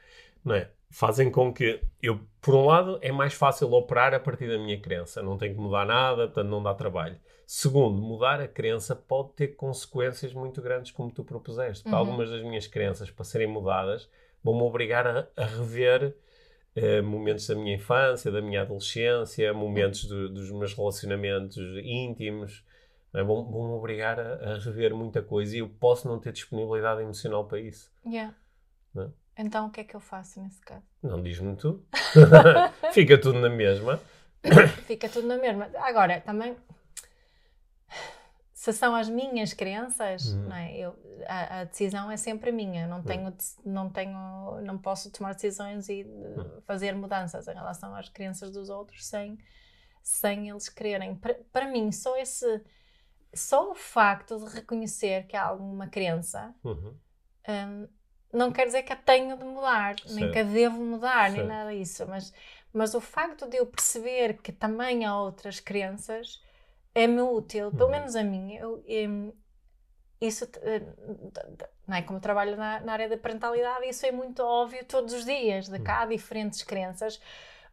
[0.43, 0.69] não é?
[0.91, 4.79] Fazem com que eu, por um lado, é mais fácil operar a partir da minha
[4.79, 5.21] crença.
[5.23, 7.17] Não tenho que mudar nada, portanto não dá trabalho.
[7.47, 11.89] Segundo, mudar a crença pode ter consequências muito grandes, como tu propuseste.
[11.89, 11.95] Uhum.
[11.95, 14.07] Algumas das minhas crenças, para serem mudadas,
[14.43, 16.15] vão-me obrigar a, a rever
[16.75, 22.63] uh, momentos da minha infância, da minha adolescência, momentos do, dos meus relacionamentos íntimos.
[23.13, 23.23] É?
[23.23, 27.45] Vão-me vão obrigar a, a, rever muita coisa e eu posso não ter disponibilidade emocional
[27.45, 27.89] para isso.
[28.05, 28.35] Yeah.
[28.97, 29.07] É?
[29.37, 30.83] Então o que é que eu faço nesse caso?
[31.01, 31.85] Não diz-me tu.
[32.93, 33.99] Fica tudo na mesma.
[34.85, 35.69] Fica tudo na mesma.
[35.75, 36.55] Agora, também
[38.65, 40.49] se são as minhas crenças, uhum.
[40.49, 40.75] não é?
[40.75, 40.95] Eu,
[41.27, 42.87] a, a, decisão é sempre minha.
[42.87, 43.37] Não tenho, uhum.
[43.63, 46.61] não tenho, não posso tomar decisões e uhum.
[46.65, 49.37] fazer mudanças em relação às crenças dos outros sem,
[50.01, 51.15] sem eles quererem.
[51.15, 52.63] Para, para mim, só esse,
[53.35, 56.97] só o facto de reconhecer que há alguma crença uhum.
[57.47, 57.87] um,
[58.33, 60.15] não quer dizer que a tenho de mudar, certo.
[60.15, 61.37] nem que a devo mudar, certo.
[61.37, 62.03] nem nada disso.
[62.07, 62.33] Mas,
[62.73, 66.43] mas o facto de eu perceber que também há outras crenças
[66.95, 67.91] é-me útil, pelo uhum.
[67.91, 68.55] menos a mim.
[68.55, 69.35] Eu, eu,
[70.21, 70.81] isso, eh,
[71.85, 72.01] não é?
[72.01, 75.77] Como trabalho na, na, área da parentalidade, isso é muito óbvio todos os dias, de
[75.77, 77.17] que há diferentes crenças,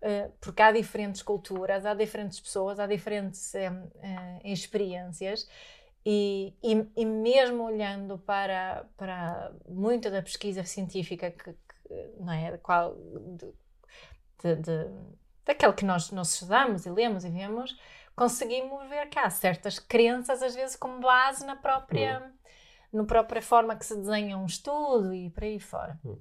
[0.02, 5.48] uh, porque há diferentes culturas, há diferentes pessoas, há diferentes uh, experiências.
[6.04, 12.58] E, e, e, mesmo olhando para, para muita da pesquisa científica que, que não é,
[12.58, 13.54] qual, de,
[14.42, 14.90] de, de,
[15.44, 17.78] daquele que nós, nós estudamos e lemos e vemos,
[18.14, 22.20] conseguimos ver que há certas crenças, às vezes, como base na própria,
[22.92, 23.00] uhum.
[23.00, 25.98] na própria forma que se desenha um estudo e por aí fora.
[26.04, 26.20] Uhum.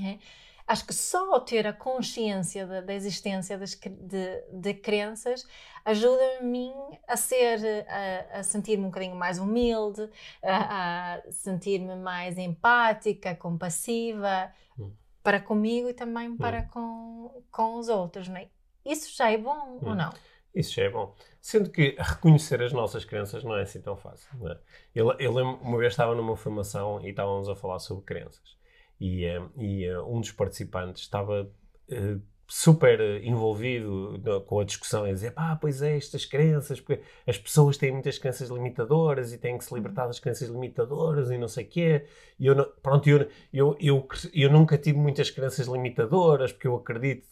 [0.00, 0.18] É?
[0.66, 5.46] Acho que só ter a consciência da, da existência das, de, de crenças
[5.82, 6.74] ajuda a mim
[7.06, 10.10] a ser, a, a sentir-me um bocadinho mais humilde,
[10.42, 14.92] a, a sentir-me mais empática, compassiva, uhum.
[15.22, 18.28] para comigo e também para com, com os outros.
[18.28, 18.48] Não é?
[18.84, 20.12] Isso já é bom ou não?
[20.54, 21.14] Isso já é bom.
[21.40, 24.28] Sendo que reconhecer as nossas crenças não é assim tão fácil.
[24.48, 24.58] É?
[24.94, 28.56] Eu, lembro, uma vez estava numa formação e estávamos a falar sobre crenças.
[29.00, 35.12] E, eh, e eh, um dos participantes estava uh, super envolvido com a discussão e
[35.12, 39.58] dizer, pá, pois é, estas crenças, porque as pessoas têm muitas crenças limitadoras e têm
[39.58, 42.06] que se libertar das crenças limitadoras e não sei o quê.
[42.40, 47.26] E eu, pronto, eu, eu, eu, eu nunca tive muitas crenças limitadoras porque eu acredito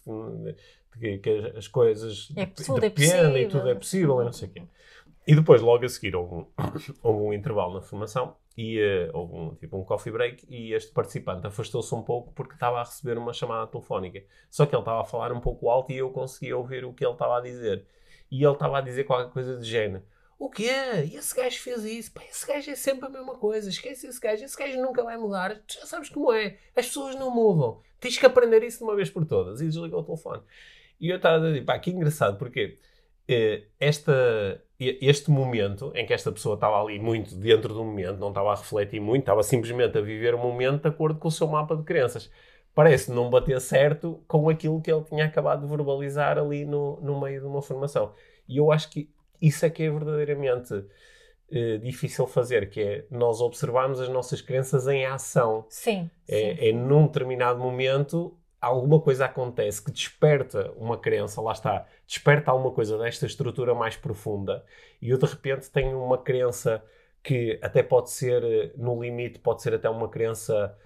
[0.99, 4.49] que, que as coisas é, tudo dependem é e tudo é possível e não sei
[4.49, 4.63] o quê.
[5.27, 6.47] E depois, logo a seguir, houve um,
[7.03, 10.93] houve um intervalo na formação e uh, houve um, tipo um coffee break e este
[10.93, 14.23] participante afastou-se um pouco porque estava a receber uma chamada telefónica.
[14.49, 17.05] Só que ele estava a falar um pouco alto e eu conseguia ouvir o que
[17.05, 17.85] ele estava a dizer.
[18.31, 20.05] E ele estava a dizer qualquer coisa de género.
[20.39, 20.71] O quê?
[21.11, 22.13] E esse gajo fez isso?
[22.13, 23.69] Pá, esse gajo é sempre a mesma coisa.
[23.69, 24.45] Esquece esse gajo.
[24.45, 25.63] Esse gajo nunca vai mudar.
[25.67, 26.59] Tu já sabes como é.
[26.77, 27.81] As pessoas não mudam.
[27.99, 29.61] Tens que aprender isso de uma vez por todas.
[29.61, 30.43] E desligou o telefone.
[31.01, 32.79] E eu estava a dizer, pá, que engraçado, porque
[33.29, 38.29] eh, esta, este momento em que esta pessoa estava ali muito dentro do momento, não
[38.29, 41.47] estava a refletir muito, estava simplesmente a viver o momento de acordo com o seu
[41.47, 42.31] mapa de crenças.
[42.75, 47.21] Parece não bater certo com aquilo que ele tinha acabado de verbalizar ali no, no
[47.21, 48.13] meio de uma formação.
[48.49, 50.85] E eu acho que isso é que é verdadeiramente
[51.51, 55.65] eh, difícil fazer, que é nós observarmos as nossas crenças em ação.
[55.69, 56.11] Sim.
[56.29, 61.87] É, sim, é num determinado momento alguma coisa acontece que desperta uma crença, lá está,
[62.07, 64.65] desperta alguma coisa desta estrutura mais profunda
[65.01, 66.83] e eu de repente tenho uma crença
[67.23, 70.77] que até pode ser, eh, no limite, pode ser até uma crença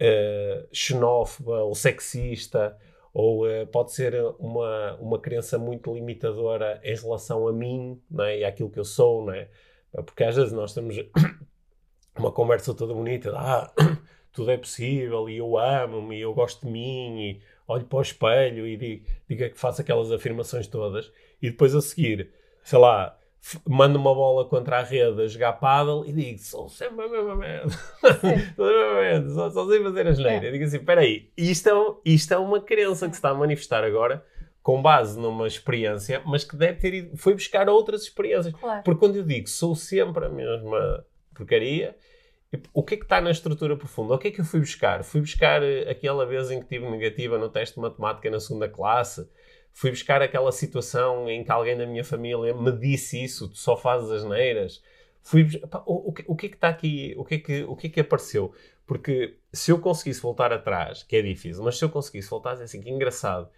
[0.00, 2.78] uh, xenófoba ou sexista,
[3.12, 8.44] ou uh, pode ser uma, uma crença muito limitadora em relação a mim né, e
[8.44, 9.48] àquilo que eu sou, né?
[10.06, 10.96] porque às vezes nós temos
[12.18, 13.70] uma conversa toda bonita, ah,
[14.32, 18.02] tudo é possível e eu amo-me e eu gosto de mim e olho para o
[18.02, 22.30] espelho e digo, digo que faço aquelas afirmações todas e depois a seguir,
[22.62, 23.18] sei lá,
[23.68, 27.36] mando uma bola contra a rede a jogar paddle e digo, sou sempre a mesma
[27.36, 27.70] merda.
[29.34, 30.48] só, só sei fazer a geneira.
[30.48, 30.50] É.
[30.52, 33.84] Digo assim, espera aí, isto é, isto é uma crença que se está a manifestar
[33.84, 34.24] agora
[34.62, 38.54] com base numa experiência, mas que deve ter ido, foi buscar outras experiências.
[38.54, 38.82] Claro.
[38.84, 41.96] Porque quando eu digo sou sempre a mesma porcaria,
[42.72, 44.14] o que é que está na estrutura profunda?
[44.14, 45.02] O que é que eu fui buscar?
[45.04, 48.68] Fui buscar eh, aquela vez em que tive negativa no teste de matemática na segunda
[48.68, 49.28] classe?
[49.72, 53.76] Fui buscar aquela situação em que alguém da minha família me disse isso, tu só
[53.76, 54.82] fazes as neiras?
[55.22, 55.46] Fui,
[55.86, 57.14] o, o, o, que é que está aqui?
[57.16, 58.52] O que é que, o que é que apareceu?
[58.86, 62.64] Porque se eu conseguisse voltar atrás, que é difícil, mas se eu conseguisse voltar, é
[62.64, 63.48] assim, que engraçado.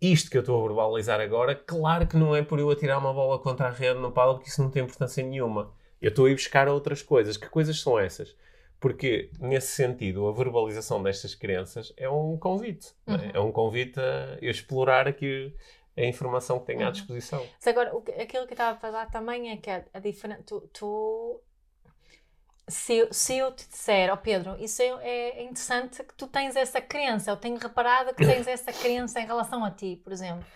[0.00, 3.12] Isto que eu estou a verbalizar agora, claro que não é por eu atirar uma
[3.12, 5.70] bola contra a rede no palo, porque isso não tem importância nenhuma
[6.00, 7.36] eu estou a ir buscar outras coisas.
[7.36, 8.34] Que coisas são essas?
[8.78, 12.94] Porque, nesse sentido, a verbalização destas crenças é um convite.
[13.06, 13.12] É?
[13.12, 13.20] Uhum.
[13.20, 13.30] É?
[13.34, 13.40] é?
[13.40, 15.54] um convite a explorar aqui
[15.96, 16.88] a informação que tenho uhum.
[16.88, 17.46] à disposição.
[17.52, 20.42] Mas agora, o, aquilo que eu estava a falar também é que a, a diferença.
[20.44, 21.40] Tu, tu,
[22.66, 26.56] se, se eu te disser, ó oh Pedro, isso é, é, interessante que tu tens
[26.56, 30.46] essa crença, eu tenho reparado que tens essa crença em relação a ti, por exemplo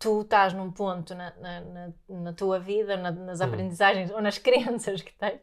[0.00, 3.44] tu estás num ponto na, na, na, na tua vida, na, nas hum.
[3.44, 5.40] aprendizagens ou nas crenças que tens,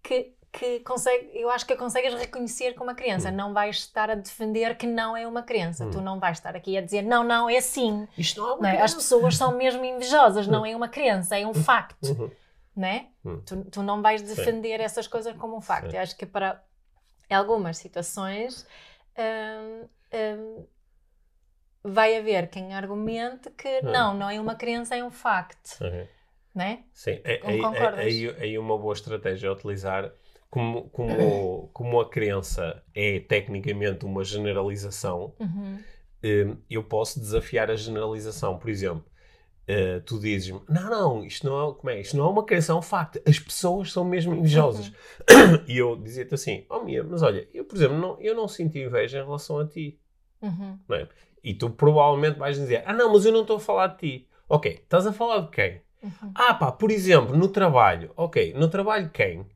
[0.00, 3.28] que, que consegue, eu acho que consegues reconhecer como uma criança.
[3.28, 3.32] Hum.
[3.32, 5.84] Não vais estar a defender que não é uma criança.
[5.84, 5.90] Hum.
[5.90, 8.06] Tu não vais estar aqui a dizer não, não, é assim.
[8.16, 8.82] Isto não é uma não é?
[8.82, 12.06] As pessoas são mesmo invejosas, não é uma criança, é um facto.
[12.06, 12.30] Uhum.
[12.76, 13.08] Né?
[13.24, 13.42] Hum.
[13.44, 14.84] Tu, tu não vais defender Sim.
[14.84, 15.90] essas coisas como um facto.
[15.90, 15.96] Sim.
[15.96, 16.62] Eu acho que para
[17.28, 18.64] algumas situações.
[19.18, 20.64] Hum, hum,
[21.82, 23.90] vai haver quem argumente que hum.
[23.90, 25.80] não, não é uma crença, é um facto.
[25.80, 26.06] Uhum.
[26.54, 26.84] Né?
[26.92, 30.12] Sim, é, é, é, é, aí uma boa estratégia a utilizar.
[30.50, 35.78] Como, como, como a crença é tecnicamente uma generalização, uhum.
[36.24, 38.58] Hum, eu posso desafiar a generalização.
[38.58, 39.04] Por exemplo,
[39.68, 42.72] uh, tu dizes-me, não, não, isto não é, como é, isto não é uma crença,
[42.72, 43.20] é um facto.
[43.26, 44.88] As pessoas são mesmo invejosas.
[44.88, 44.94] Uhum.
[45.66, 48.76] E eu dizia-te assim, oh Mia, mas olha, eu, por exemplo, não, eu não sinto
[48.78, 49.98] inveja em relação a ti.
[50.40, 50.78] Uhum.
[50.88, 51.08] Não é?
[51.42, 54.28] E tu provavelmente vais dizer, ah não, mas eu não estou a falar de ti.
[54.48, 55.82] Ok, estás a falar de quem?
[56.02, 56.32] Uhum.
[56.34, 58.12] Ah pá, por exemplo, no trabalho.
[58.16, 59.46] Ok, no trabalho quem?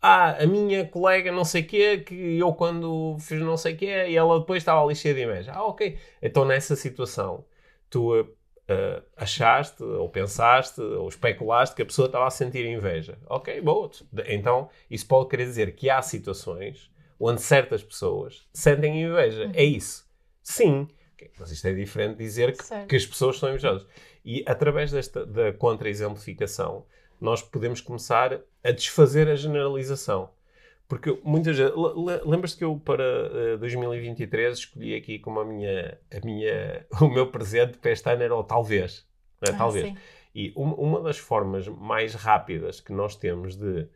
[0.00, 3.76] Ah, a minha colega não sei o quê, que eu quando fiz não sei o
[3.76, 5.52] quê, e ela depois estava ali cheia de inveja.
[5.54, 5.98] Ah, ok.
[6.20, 7.44] Então nessa situação,
[7.88, 13.18] tu uh, achaste, ou pensaste, ou especulaste que a pessoa estava a sentir inveja.
[13.26, 13.90] Ok, boa.
[14.26, 19.46] Então isso pode querer dizer que há situações onde certas pessoas sentem inveja.
[19.46, 19.52] Uhum.
[19.54, 20.06] É isso.
[20.42, 20.88] Sim.
[21.38, 23.86] Mas isto é diferente de dizer que, que as pessoas são invejosas.
[24.24, 26.84] E através desta da contra-exemplificação,
[27.20, 30.30] nós podemos começar a desfazer a generalização.
[30.88, 31.74] Porque muitas vezes.
[32.24, 36.86] Lembras-te que eu para uh, eh, 2023 escolhi aqui como a minha, a minha.
[37.00, 39.06] o meu presente para este ano era o talvez.
[39.46, 39.50] É?
[39.50, 39.86] Ah, talvez.
[39.86, 39.96] Sim.
[40.34, 43.88] E um, uma das formas mais rápidas que nós temos de.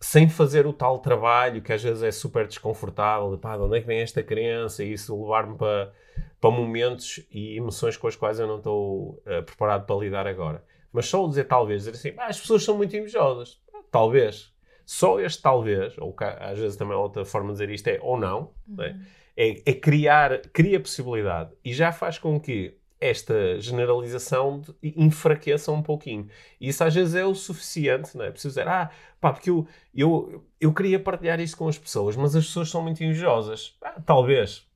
[0.00, 3.78] Sem fazer o tal trabalho que às vezes é super desconfortável, de pá, de onde
[3.78, 5.92] é que vem esta crença e isso levar-me para
[6.40, 10.64] para momentos e emoções com as quais eu não estou uh, preparado para lidar agora.
[10.92, 13.60] Mas só o dizer talvez, dizer assim, ah, as pessoas são muito invejosas.
[13.90, 14.52] Talvez.
[14.86, 18.52] Só este talvez, ou às vezes também outra forma de dizer isto é ou não,
[18.66, 18.76] uhum.
[18.76, 19.06] né?
[19.38, 26.28] é, é, criar, cria possibilidade e já faz com que esta generalização enfraqueça um pouquinho.
[26.60, 28.32] E isso às vezes é o suficiente, não é?
[28.32, 32.34] Preciso dizer, ah, pá, porque eu, eu, eu queria partilhar isto com as pessoas, mas
[32.34, 33.76] as pessoas são muito invejosas.
[33.80, 34.67] Ah, talvez,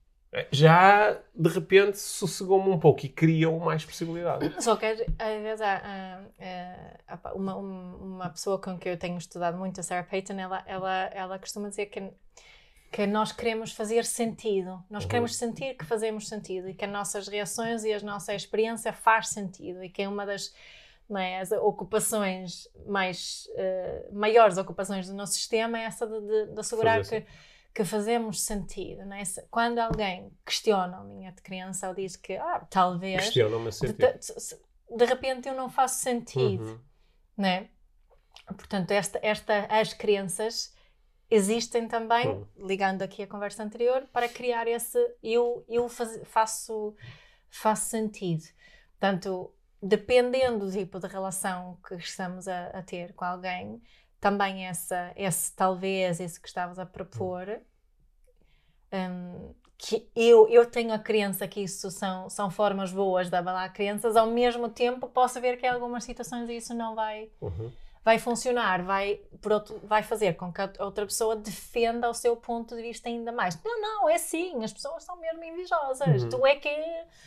[0.51, 4.63] já de repente sossegou-me um pouco e criou mais possibilidades.
[4.63, 6.21] Só que às vezes há,
[7.07, 11.03] há, uma, uma pessoa com quem eu tenho estudado muito, a Sarah Payton, ela, ela,
[11.13, 12.11] ela costuma dizer que,
[12.91, 15.09] que nós queremos fazer sentido, nós uhum.
[15.09, 19.29] queremos sentir que fazemos sentido e que as nossas reações e a nossa experiência faz
[19.29, 20.53] sentido e que é uma das
[21.15, 26.59] é, as ocupações mais uh, maiores ocupações do nosso sistema é essa de, de, de
[26.59, 27.23] assegurar que
[27.73, 29.05] que fazemos sentido.
[29.05, 29.23] Não é?
[29.49, 33.25] Quando alguém questiona a minha crença ou diz que ah, talvez.
[33.25, 33.97] Questiona-me sentido.
[33.97, 36.63] De, de, repente eu não faço sentido.
[36.63, 36.79] Uhum.
[37.37, 37.69] Não é?
[38.45, 40.73] Portanto, esta, esta, as crenças
[41.29, 42.47] existem também, uhum.
[42.57, 46.95] ligando aqui a conversa anterior, para criar esse eu, eu faz, faço,
[47.49, 48.43] faço sentido.
[48.99, 53.81] Portanto, dependendo do tipo de relação que estamos a, a ter com alguém,
[54.23, 57.59] também essa, esse talvez, esse que estavas a propor,
[58.93, 63.73] um, que eu, eu tenho a crença que isso são, são formas boas de abalar
[63.73, 67.69] crenças, ao mesmo tempo posso ver que em algumas situações isso não vai, uhum.
[68.03, 72.35] Vai funcionar, vai, por outro, vai fazer com que a outra pessoa defenda o seu
[72.35, 73.57] ponto de vista ainda mais.
[73.63, 76.29] Não, não, é assim, as pessoas são mesmo invejosas, uhum.
[76.29, 76.69] tu, é que,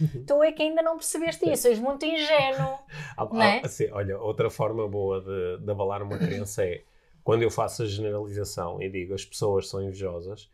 [0.00, 0.24] uhum.
[0.26, 2.78] tu é que ainda não percebeste isso, és muito ingênuo.
[3.16, 3.62] ah, não é?
[3.64, 6.82] assim, olha, outra forma boa de, de abalar uma crença é
[7.24, 10.50] quando eu faço a generalização e digo as pessoas são invejosas,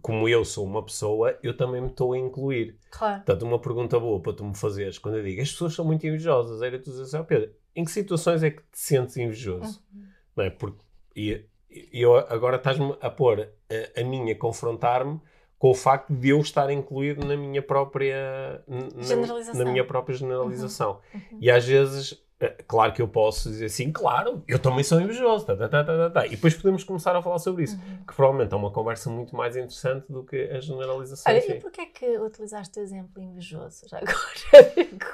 [0.00, 2.76] como eu sou uma pessoa, eu também me estou a incluir.
[2.90, 3.16] Claro.
[3.16, 6.06] Portanto, uma pergunta boa para tu me fazeres quando eu digo as pessoas são muito
[6.06, 9.80] invejosas, era tu dizer assim, oh Pedro, em que situações é que te sentes invejoso?
[9.94, 10.06] Uhum.
[10.36, 10.50] Não é?
[10.50, 10.80] Porque
[11.14, 11.44] e,
[11.92, 15.20] eu agora estás-me a pôr a, a minha confrontar-me
[15.58, 21.00] com o facto de eu estar incluído na minha própria na, na minha própria generalização.
[21.14, 21.20] Uhum.
[21.32, 21.38] Uhum.
[21.40, 22.20] E às vezes
[22.68, 26.10] claro que eu posso dizer assim, claro, eu também sou invejoso, tá, tá, tá, tá,
[26.10, 26.26] tá.
[26.26, 28.04] e depois podemos começar a falar sobre isso, uhum.
[28.06, 31.32] que provavelmente é uma conversa muito mais interessante do que a generalização.
[31.32, 34.16] Olha, e porquê é que utilizaste o exemplo invejoso já agora?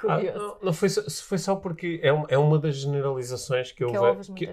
[0.34, 3.82] ah, não, não foi, só, foi só porque é, uma, é uma das generalizações que
[3.82, 3.90] eu,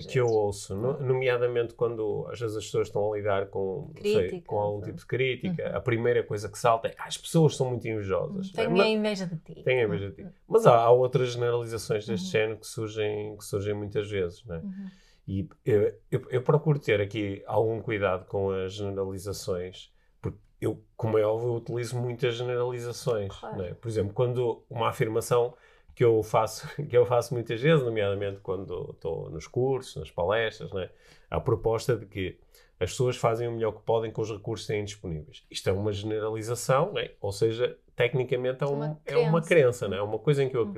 [0.07, 3.91] que, eu ouço, no, nomeadamente quando às vezes as pessoas estão a lidar com,
[4.47, 5.75] com algum tipo de crítica, uhum.
[5.75, 8.49] a primeira coisa que salta é ah, as pessoas são muito invejosas.
[8.51, 8.89] Tenho é?
[8.89, 9.61] inveja de ti.
[9.61, 10.27] Tenho inveja de ti.
[10.47, 12.31] Mas há, outras generalizações deste uhum.
[12.31, 14.61] género que surgem, que surgem muitas vezes, né?
[14.63, 14.87] Uhum.
[15.27, 21.17] E eu, eu, eu, procuro ter aqui algum cuidado com as generalizações, porque eu, como
[21.17, 23.33] é óbvio, utilizo muitas generalizações.
[23.39, 23.57] Claro.
[23.57, 23.73] Né?
[23.73, 25.55] Por exemplo, quando uma afirmação
[25.95, 30.71] que eu faço, que eu faço muitas vezes, nomeadamente quando estou nos cursos, nas palestras,
[30.73, 30.89] né?
[31.29, 32.39] a proposta de que
[32.79, 35.45] as pessoas fazem o melhor que podem com os recursos que têm disponíveis.
[35.51, 37.11] Isto é uma generalização, né?
[37.21, 39.97] ou seja, tecnicamente é, um, uma é uma crença, né?
[39.97, 40.73] é uma coisa em que eu uhum.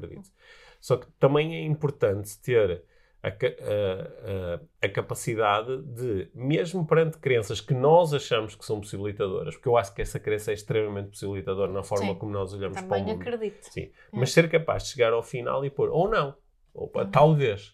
[0.84, 2.84] Só que também é importante ter
[3.23, 9.69] a, a, a, capacidade de, mesmo perante crenças que nós achamos que são possibilitadoras, porque
[9.69, 12.97] eu acho que essa crença é extremamente possibilitadora na forma Sim, como nós olhamos para
[12.97, 13.07] o mundo.
[13.07, 13.61] Também acredito.
[13.61, 13.84] Sim.
[13.84, 13.91] É.
[14.11, 16.36] Mas ser capaz de chegar ao final e pôr, ou não,
[16.73, 17.09] ou uhum.
[17.09, 17.73] talvez,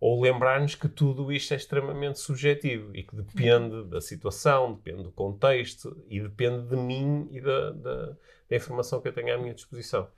[0.00, 3.88] ou lembrar-nos que tudo isto é extremamente subjetivo e que depende uhum.
[3.90, 8.06] da situação, depende do contexto e depende de mim e da, da,
[8.48, 10.08] da informação que eu tenho à minha disposição.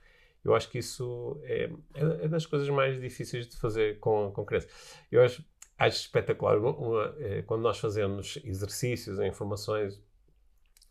[0.43, 4.43] Eu acho que isso é, é, é das coisas mais difíceis de fazer com, com
[4.43, 4.71] crianças.
[5.11, 5.45] Eu acho,
[5.77, 10.01] acho espetacular uma, é, quando nós fazemos exercícios em informações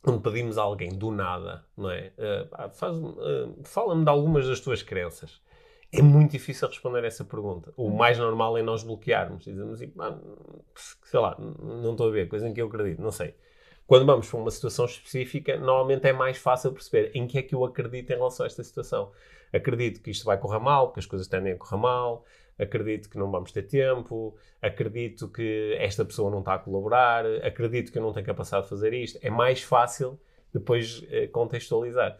[0.06, 2.12] onde pedimos a alguém do nada, não é?
[2.16, 5.40] Uh, uh, Fala-me de algumas das tuas crenças.
[5.92, 7.72] É muito difícil responder essa pergunta.
[7.76, 9.44] O mais normal é nós bloquearmos.
[9.44, 9.92] Dizemos assim,
[11.04, 13.34] sei lá, não estou a ver, coisa em que eu acredito, não sei.
[13.90, 17.56] Quando vamos para uma situação específica, normalmente é mais fácil perceber em que é que
[17.56, 19.10] eu acredito em relação a esta situação.
[19.52, 22.24] Acredito que isto vai correr mal, que as coisas tendem a correr mal,
[22.56, 27.90] acredito que não vamos ter tempo, acredito que esta pessoa não está a colaborar, acredito
[27.90, 29.18] que eu não tenho capacidade de fazer isto.
[29.22, 30.16] É mais fácil
[30.54, 32.16] depois eh, contextualizar.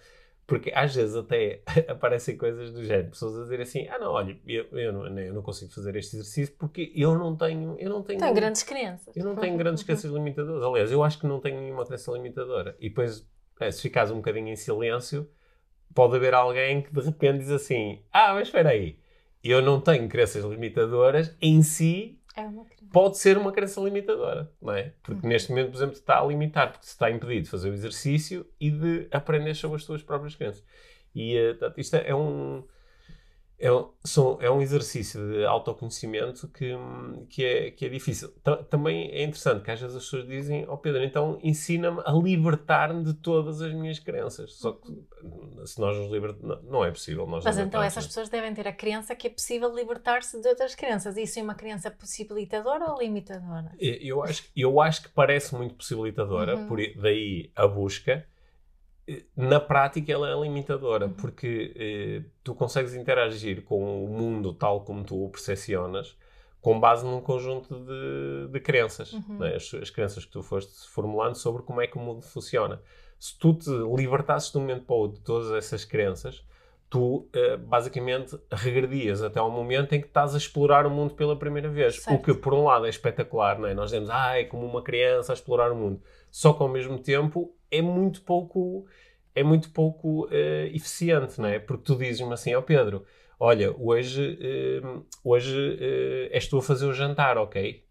[0.50, 4.36] Porque às vezes até aparecem coisas do género, pessoas a dizer assim, ah não, olha,
[4.44, 7.76] eu, eu, não, eu não consigo fazer este exercício porque eu não tenho...
[7.78, 9.16] Eu não tenho Tem grandes crenças.
[9.16, 10.64] Eu não tenho grandes crenças limitadoras.
[10.64, 12.76] Aliás, eu acho que não tenho nenhuma crença limitadora.
[12.80, 13.24] E depois,
[13.60, 15.30] é, se ficares um bocadinho em silêncio,
[15.94, 18.98] pode haver alguém que de repente diz assim, ah, mas espera aí,
[19.44, 24.72] eu não tenho crenças limitadoras em si é uma pode ser uma crença limitadora, não
[24.72, 24.92] é?
[25.02, 25.28] Porque uhum.
[25.28, 28.46] neste momento, por exemplo, está a limitar, porque se está impedido de fazer o exercício
[28.60, 30.64] e de aprender sobre as tuas próprias crenças.
[31.14, 32.64] E uh, isto é um
[33.60, 36.74] é um, são, é um exercício de autoconhecimento que,
[37.28, 38.30] que, é, que é difícil.
[38.42, 42.00] T também é interessante que às vezes as pessoas dizem, ó oh Pedro, então ensina-me
[42.06, 44.54] a libertar-me de todas as minhas crenças.
[44.54, 44.88] Só que
[45.66, 47.26] se nós nos libertamos, não, não, é possível.
[47.26, 50.74] Nós Mas então essas pessoas devem ter a crença que é possível libertar-se de outras
[50.74, 51.18] crenças.
[51.18, 53.72] Isso é uma crença possibilitadora ou limitadora?
[53.78, 56.66] Eu acho, eu acho que parece muito possibilitadora, uhum.
[56.66, 58.26] por daí a busca
[59.36, 61.12] na prática ela é limitadora, uhum.
[61.14, 66.16] porque eh, tu consegues interagir com o mundo tal como tu o percepcionas
[66.60, 69.38] com base num conjunto de, de crenças, uhum.
[69.38, 69.56] né?
[69.56, 72.80] as, as, crenças que tu foste formulando sobre como é que o mundo funciona.
[73.18, 76.44] Se tu te libertasses de um momento para o outro de todas essas crenças,
[76.88, 81.36] tu eh, basicamente regredias até ao momento em que estás a explorar o mundo pela
[81.36, 82.02] primeira vez.
[82.02, 82.18] Certo.
[82.18, 83.74] O que, por um lado, é espetacular, não é?
[83.74, 86.02] Nós dizemos, ah, é como uma criança a explorar o mundo.
[86.30, 88.86] Só que, ao mesmo tempo, é muito pouco
[89.34, 91.58] é muito pouco uh, eficiente, não é?
[91.58, 93.04] Porque tu dizes-me assim, ó oh Pedro,
[93.38, 94.38] olha, hoje,
[94.84, 97.84] uh, hoje uh, és tu a fazer o jantar, ok?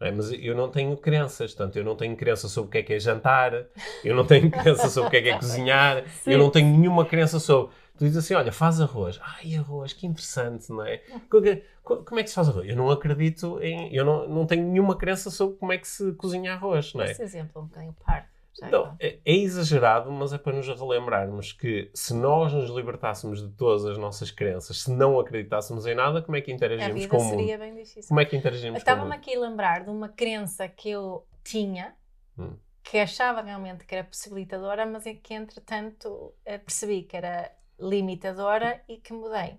[0.00, 0.10] É?
[0.10, 2.92] Mas eu não tenho crenças, portanto, eu não tenho crença sobre o que é que
[2.94, 3.66] é jantar,
[4.04, 6.32] eu não tenho crença sobre o que é que é cozinhar, Sim.
[6.32, 7.72] eu não tenho nenhuma crença sobre.
[7.98, 9.20] Tu dizes assim, olha, faz arroz.
[9.22, 11.02] Ai, arroz, que interessante, não é?
[11.28, 12.68] Como é que se faz arroz?
[12.68, 13.94] Eu não acredito em.
[13.94, 17.10] Eu não, não tenho nenhuma crença sobre como é que se cozinha arroz, não é?
[17.10, 18.32] Esse exemplo é um bocadinho par.
[18.62, 23.48] Então, é, é, exagerado, mas é para nos relembrarmos que se nós nos libertássemos de
[23.54, 27.24] todas as nossas crenças, se não acreditássemos em nada, como é que interagimos com o
[27.24, 27.38] mundo?
[27.38, 28.08] seria bem difícil.
[28.08, 31.94] Como é que interagimos Estava-me aqui a lembrar de uma crença que eu tinha,
[32.38, 32.54] hum.
[32.82, 37.50] que achava realmente que era possibilitadora, mas é que entretanto eh, percebi que era
[37.82, 39.58] limitadora e que mudei.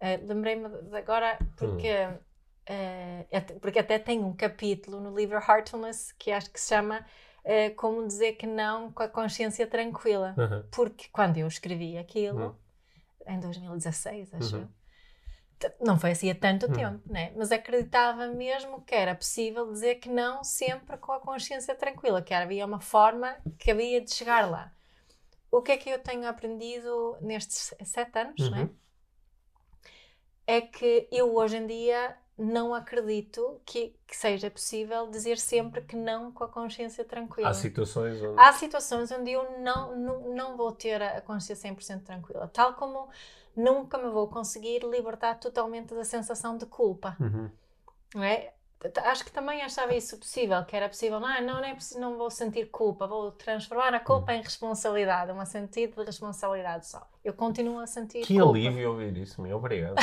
[0.00, 0.66] Uh, Lembrei-me
[0.96, 6.68] agora porque, uh, porque até tem um capítulo no livro Heartfulness que acho que se
[6.68, 7.04] chama
[7.44, 10.34] uh, como dizer que não com a consciência tranquila.
[10.36, 10.64] Uhum.
[10.70, 12.58] Porque quando eu escrevi aquilo,
[13.26, 13.34] uhum.
[13.34, 14.68] em 2016, acho uhum.
[15.80, 16.72] não foi assim há tanto uhum.
[16.72, 17.32] tempo, né?
[17.36, 22.34] mas acreditava mesmo que era possível dizer que não sempre com a consciência tranquila, que
[22.34, 24.72] havia uma forma que havia de chegar lá.
[25.56, 28.68] O que é que eu tenho aprendido nestes sete anos, né?
[30.46, 35.96] É que eu hoje em dia não acredito que, que, seja possível dizer sempre que
[35.96, 37.48] não com a consciência tranquila.
[37.48, 38.38] Há situações onde...
[38.38, 42.46] Há situações onde eu não, não, não vou ter a consciência 100% tranquila.
[42.48, 43.08] Tal como
[43.56, 47.16] nunca me vou conseguir libertar totalmente da sensação de culpa.
[47.18, 47.50] Uhum.
[48.14, 48.52] Não é?
[49.04, 52.18] Acho que também achava isso possível, que era possível, não, não, não, é possível, não
[52.18, 54.38] vou sentir culpa, vou transformar a culpa uhum.
[54.38, 57.08] em responsabilidade, um sentido de responsabilidade só.
[57.24, 58.52] Eu continuo a sentir que culpa.
[58.52, 59.96] Que alívio ouvir isso, meu, obrigado.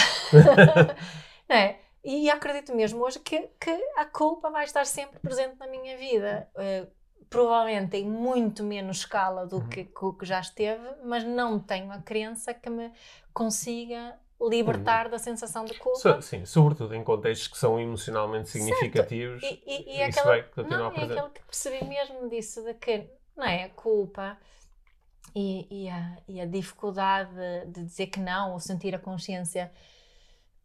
[1.48, 1.78] é?
[2.04, 6.50] E acredito mesmo hoje que, que a culpa vai estar sempre presente na minha vida.
[6.56, 6.92] Uh,
[7.34, 9.68] provavelmente em muito menos escala do uhum.
[9.68, 12.92] que, que já esteve, mas não tenho a crença que me
[13.34, 14.16] consiga
[14.50, 15.12] libertar uhum.
[15.12, 16.00] da sensação de culpa.
[16.00, 19.42] So, sim, sobretudo em contextos que são emocionalmente significativos.
[19.42, 19.62] Certo.
[19.66, 21.12] E, e, e isso aquela, vai continuar não, presente.
[21.12, 24.38] É aquilo que percebi mesmo disso, de que não é a culpa
[25.36, 27.32] e, e, a, e a dificuldade
[27.68, 29.72] de dizer que não, ou sentir a consciência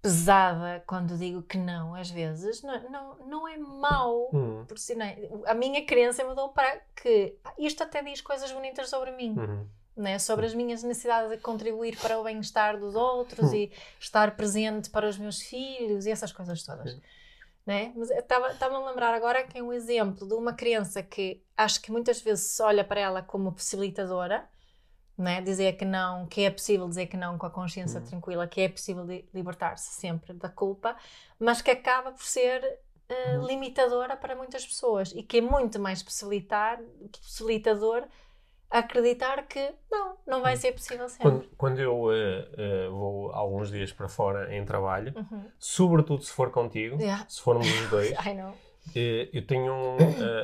[0.00, 4.30] pesada quando digo que não, às vezes, não, não, não é mau.
[4.32, 4.64] Uhum.
[4.66, 5.16] Por si, não é,
[5.46, 9.34] a minha crença mudou para que isto até diz coisas bonitas sobre mim.
[9.38, 9.66] Uhum.
[9.98, 10.16] Né?
[10.20, 15.08] Sobre as minhas necessidades de contribuir para o bem-estar dos outros e estar presente para
[15.08, 16.96] os meus filhos e essas coisas todas.
[17.66, 17.92] Né?
[17.96, 21.90] Mas estava-me a lembrar agora que é um exemplo de uma criança que acho que
[21.90, 24.48] muitas vezes se olha para ela como possibilitadora,
[25.18, 25.42] né?
[25.42, 28.06] dizer que não, que é possível dizer que não com a consciência uhum.
[28.06, 30.96] tranquila, que é possível libertar-se sempre da culpa,
[31.40, 36.02] mas que acaba por ser uh, limitadora para muitas pessoas e que é muito mais
[36.02, 36.78] possibilitar,
[37.20, 38.06] possibilitador
[38.70, 41.22] acreditar que não, não vai ser possível sempre.
[41.22, 45.44] Quando, quando eu uh, uh, vou alguns dias para fora em trabalho, uhum.
[45.58, 47.24] sobretudo se for contigo, yeah.
[47.28, 48.54] se formos os dois, uh,
[48.94, 49.96] eu tenho um,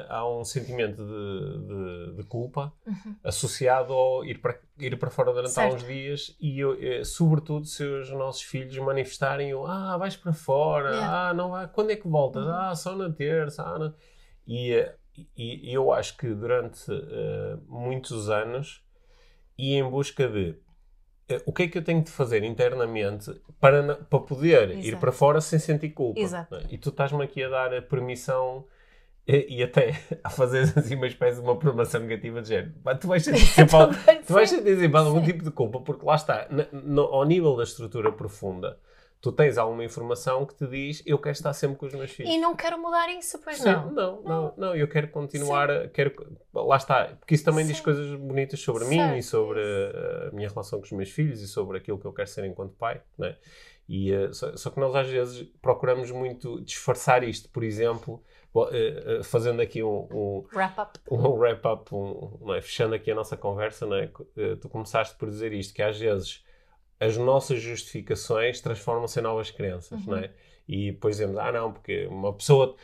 [0.09, 3.17] há um sentimento de, de, de culpa uhum.
[3.25, 5.73] associado ao ir para, ir para fora durante certo.
[5.73, 10.91] alguns dias e eu, sobretudo se os nossos filhos manifestarem o, ah, vais para fora,
[10.91, 11.29] yeah.
[11.31, 12.45] ah, não vai, quando é que voltas?
[12.45, 12.53] Uhum.
[12.53, 13.95] Ah, só na terça, ah, não.
[14.47, 14.75] E
[15.37, 18.83] e, eu acho que durante uh, muitos anos
[19.57, 20.51] ia em busca de
[21.31, 24.87] uh, o que é que eu tenho de fazer internamente para, para poder Exato.
[24.87, 26.21] ir para fora sem sentir culpa.
[26.21, 26.55] Exato.
[26.57, 26.63] É?
[26.71, 28.67] E tu estás-me aqui a dar a permissão
[29.27, 32.75] e, e, até a fazer assim uma espécie de uma programação negativa de género.
[33.01, 33.79] Tu vais sentir sempre,
[34.27, 37.63] tu vais sentir sempre algum tipo de culpa, porque lá está, no, ao nível da
[37.63, 38.79] estrutura profunda
[39.25, 42.31] tu tens alguma informação que te diz eu quero estar sempre com os meus filhos.
[42.31, 43.91] E não quero mudar isso, pois Sim, não.
[43.91, 46.15] Não, não, não, eu quero continuar, quero,
[46.53, 47.73] lá está, porque isso também Sim.
[47.73, 49.13] diz coisas bonitas sobre certo.
[49.13, 52.05] mim e sobre a, a minha relação com os meus filhos e sobre aquilo que
[52.05, 53.35] eu quero ser enquanto pai, né?
[53.89, 58.23] E, uh, só, só, que nós às vezes procuramos muito disfarçar isto, por exemplo,
[58.55, 58.61] uh,
[59.21, 62.61] uh, fazendo aqui um, um wrap-up, um, wrap-up um, é?
[62.61, 64.11] fechando aqui a nossa conversa, não é?
[64.61, 66.45] tu começaste por dizer isto, que às vezes
[66.99, 70.13] as nossas justificações transformam-se em novas crenças, uhum.
[70.13, 70.31] não é?
[70.67, 72.75] E depois dizemos, ah não, porque uma pessoa,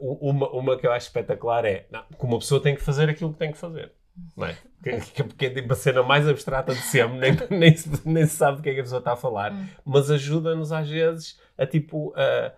[0.00, 3.32] uma, uma que eu acho espetacular é, não, que uma pessoa tem que fazer aquilo
[3.32, 3.92] que tem que fazer.
[4.36, 4.58] Não é?
[4.82, 8.56] Que, que, é tipo a cena mais abstrata de sempre, nem, nem, nem se sabe
[8.56, 9.66] do que é que a pessoa está a falar, uhum.
[9.84, 12.52] mas ajuda-nos às vezes a tipo a,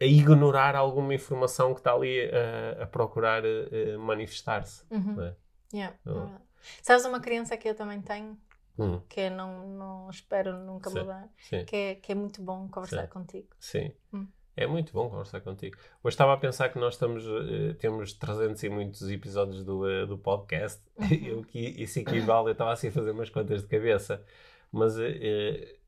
[0.00, 4.82] a, ignorar alguma informação que está ali a, a procurar a, manifestar-se.
[4.90, 5.22] Uhum.
[5.22, 5.34] É?
[5.72, 5.96] Yeah.
[6.06, 6.34] Uhum.
[6.82, 8.36] Sabes uma criança que eu também tenho
[8.78, 9.00] Hum.
[9.08, 11.64] que é não, não espero nunca sim, mudar, sim.
[11.64, 13.08] Que, é, que é muito bom conversar sim.
[13.08, 13.48] contigo.
[13.58, 13.92] Sim.
[14.12, 14.26] Hum.
[14.56, 15.76] É muito bom conversar contigo.
[16.02, 20.06] Hoje estava a pensar que nós estamos, uh, temos 300 e muitos episódios do, uh,
[20.06, 20.80] do podcast.
[21.04, 21.42] Uhum.
[21.42, 24.24] que isso equivale, eu estava assim a fazer umas contas de cabeça,
[24.70, 25.02] mas uh,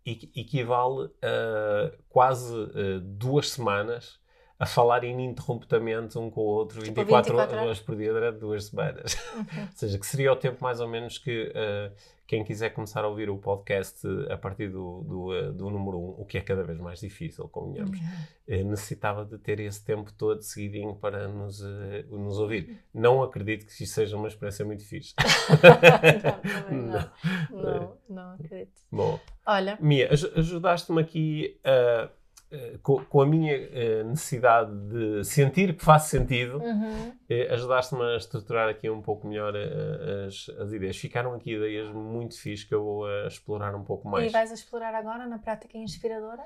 [0.05, 2.55] equivale a quase
[3.03, 4.21] duas semanas
[4.59, 8.65] a falar ininterruptamente um com o outro tipo 24, 24 horas por dia durante duas
[8.65, 9.17] semanas.
[9.37, 9.63] Uhum.
[9.63, 11.93] ou seja, que seria o tempo mais ou menos que uh,
[12.27, 16.01] quem quiser começar a ouvir o podcast a partir do, do, uh, do número 1,
[16.01, 18.61] um, o que é cada vez mais difícil, convenhamos, uhum.
[18.61, 21.61] uh, necessitava de ter esse tempo todo seguidinho para nos,
[22.09, 22.79] nos ouvir.
[22.95, 25.15] Não acredito que isso seja uma experiência muito fixe.
[26.71, 27.11] não,
[27.51, 28.81] não, não, não acredito.
[28.91, 29.79] Bom, Olha.
[29.81, 32.11] Mia, ajudaste-me aqui a eh,
[32.83, 37.09] com, com, a minha uh, necessidade de sentir que faz sentido, uhum.
[37.09, 40.97] uh, ajudaste-me a estruturar aqui um pouco melhor as, as, ideias.
[40.97, 44.27] Ficaram aqui ideias muito fixas que eu vou explorar um pouco mais.
[44.27, 46.43] E vais explorar agora na prática inspiradora?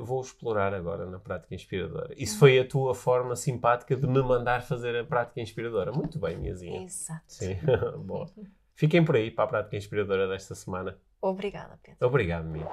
[0.00, 2.14] vou explorar agora na prática inspiradora.
[2.16, 2.40] Isso uhum.
[2.40, 5.92] foi a tua forma simpática de me mandar fazer a prática inspiradora.
[5.92, 6.82] Muito bem, minhazinha.
[6.82, 7.22] Exato.
[7.26, 7.58] Sim,
[8.04, 8.26] boa.
[8.74, 10.98] Fiquem por aí para a prática inspiradora desta semana.
[11.20, 12.06] Obrigada, Pedro.
[12.06, 12.66] Obrigado, Mia.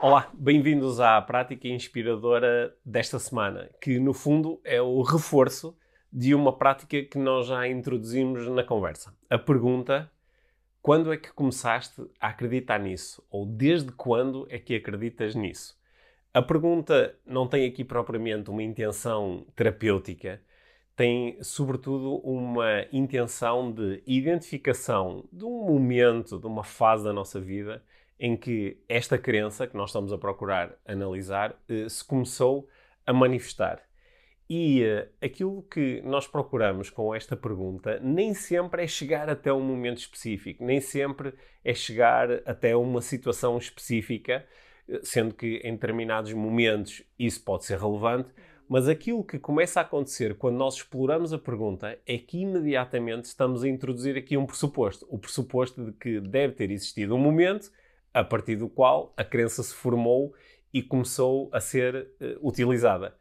[0.00, 5.76] Olá, bem-vindos à prática inspiradora desta semana, que no fundo é o reforço
[6.12, 9.12] de uma prática que nós já introduzimos na conversa.
[9.28, 10.08] A pergunta:
[10.80, 13.26] quando é que começaste a acreditar nisso?
[13.28, 15.76] Ou desde quando é que acreditas nisso?
[16.32, 20.40] A pergunta não tem aqui propriamente uma intenção terapêutica,
[20.94, 27.82] tem sobretudo uma intenção de identificação de um momento, de uma fase da nossa vida
[28.18, 32.68] em que esta crença que nós estamos a procurar analisar eh, se começou
[33.06, 33.88] a manifestar.
[34.50, 39.60] E uh, aquilo que nós procuramos com esta pergunta nem sempre é chegar até um
[39.60, 44.46] momento específico, nem sempre é chegar até uma situação específica,
[44.88, 48.30] eh, sendo que em determinados momentos isso pode ser relevante,
[48.66, 53.62] mas aquilo que começa a acontecer quando nós exploramos a pergunta é que imediatamente estamos
[53.62, 55.06] a introduzir aqui um pressuposto.
[55.10, 57.70] O pressuposto de que deve ter existido um momento
[58.18, 60.34] a partir do qual a crença se formou
[60.74, 63.14] e começou a ser uh, utilizada.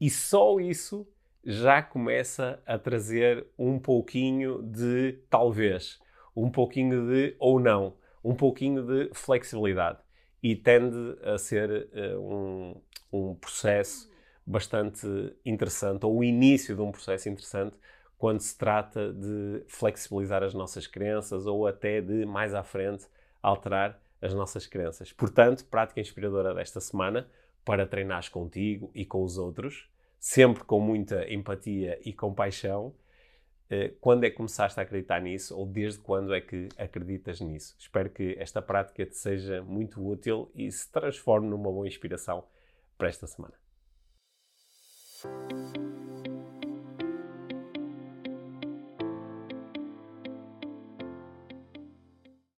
[0.00, 1.04] E só isso
[1.44, 5.98] já começa a trazer um pouquinho de talvez,
[6.36, 9.98] um pouquinho de ou não, um pouquinho de flexibilidade.
[10.40, 12.76] E tende a ser uh, um,
[13.12, 14.08] um processo
[14.46, 15.04] bastante
[15.44, 17.76] interessante, ou o início de um processo interessante,
[18.16, 23.04] quando se trata de flexibilizar as nossas crenças ou até de, mais à frente,
[23.42, 25.12] alterar as nossas crenças.
[25.12, 27.28] Portanto, prática inspiradora desta semana
[27.64, 32.94] para treinares contigo e com os outros, sempre com muita empatia e compaixão,
[33.64, 37.74] Uh, quando é que começaste a acreditar nisso ou desde quando é que acreditas nisso?
[37.78, 42.44] Espero que esta prática te seja muito útil e se transforme numa boa inspiração
[42.98, 43.54] para esta semana.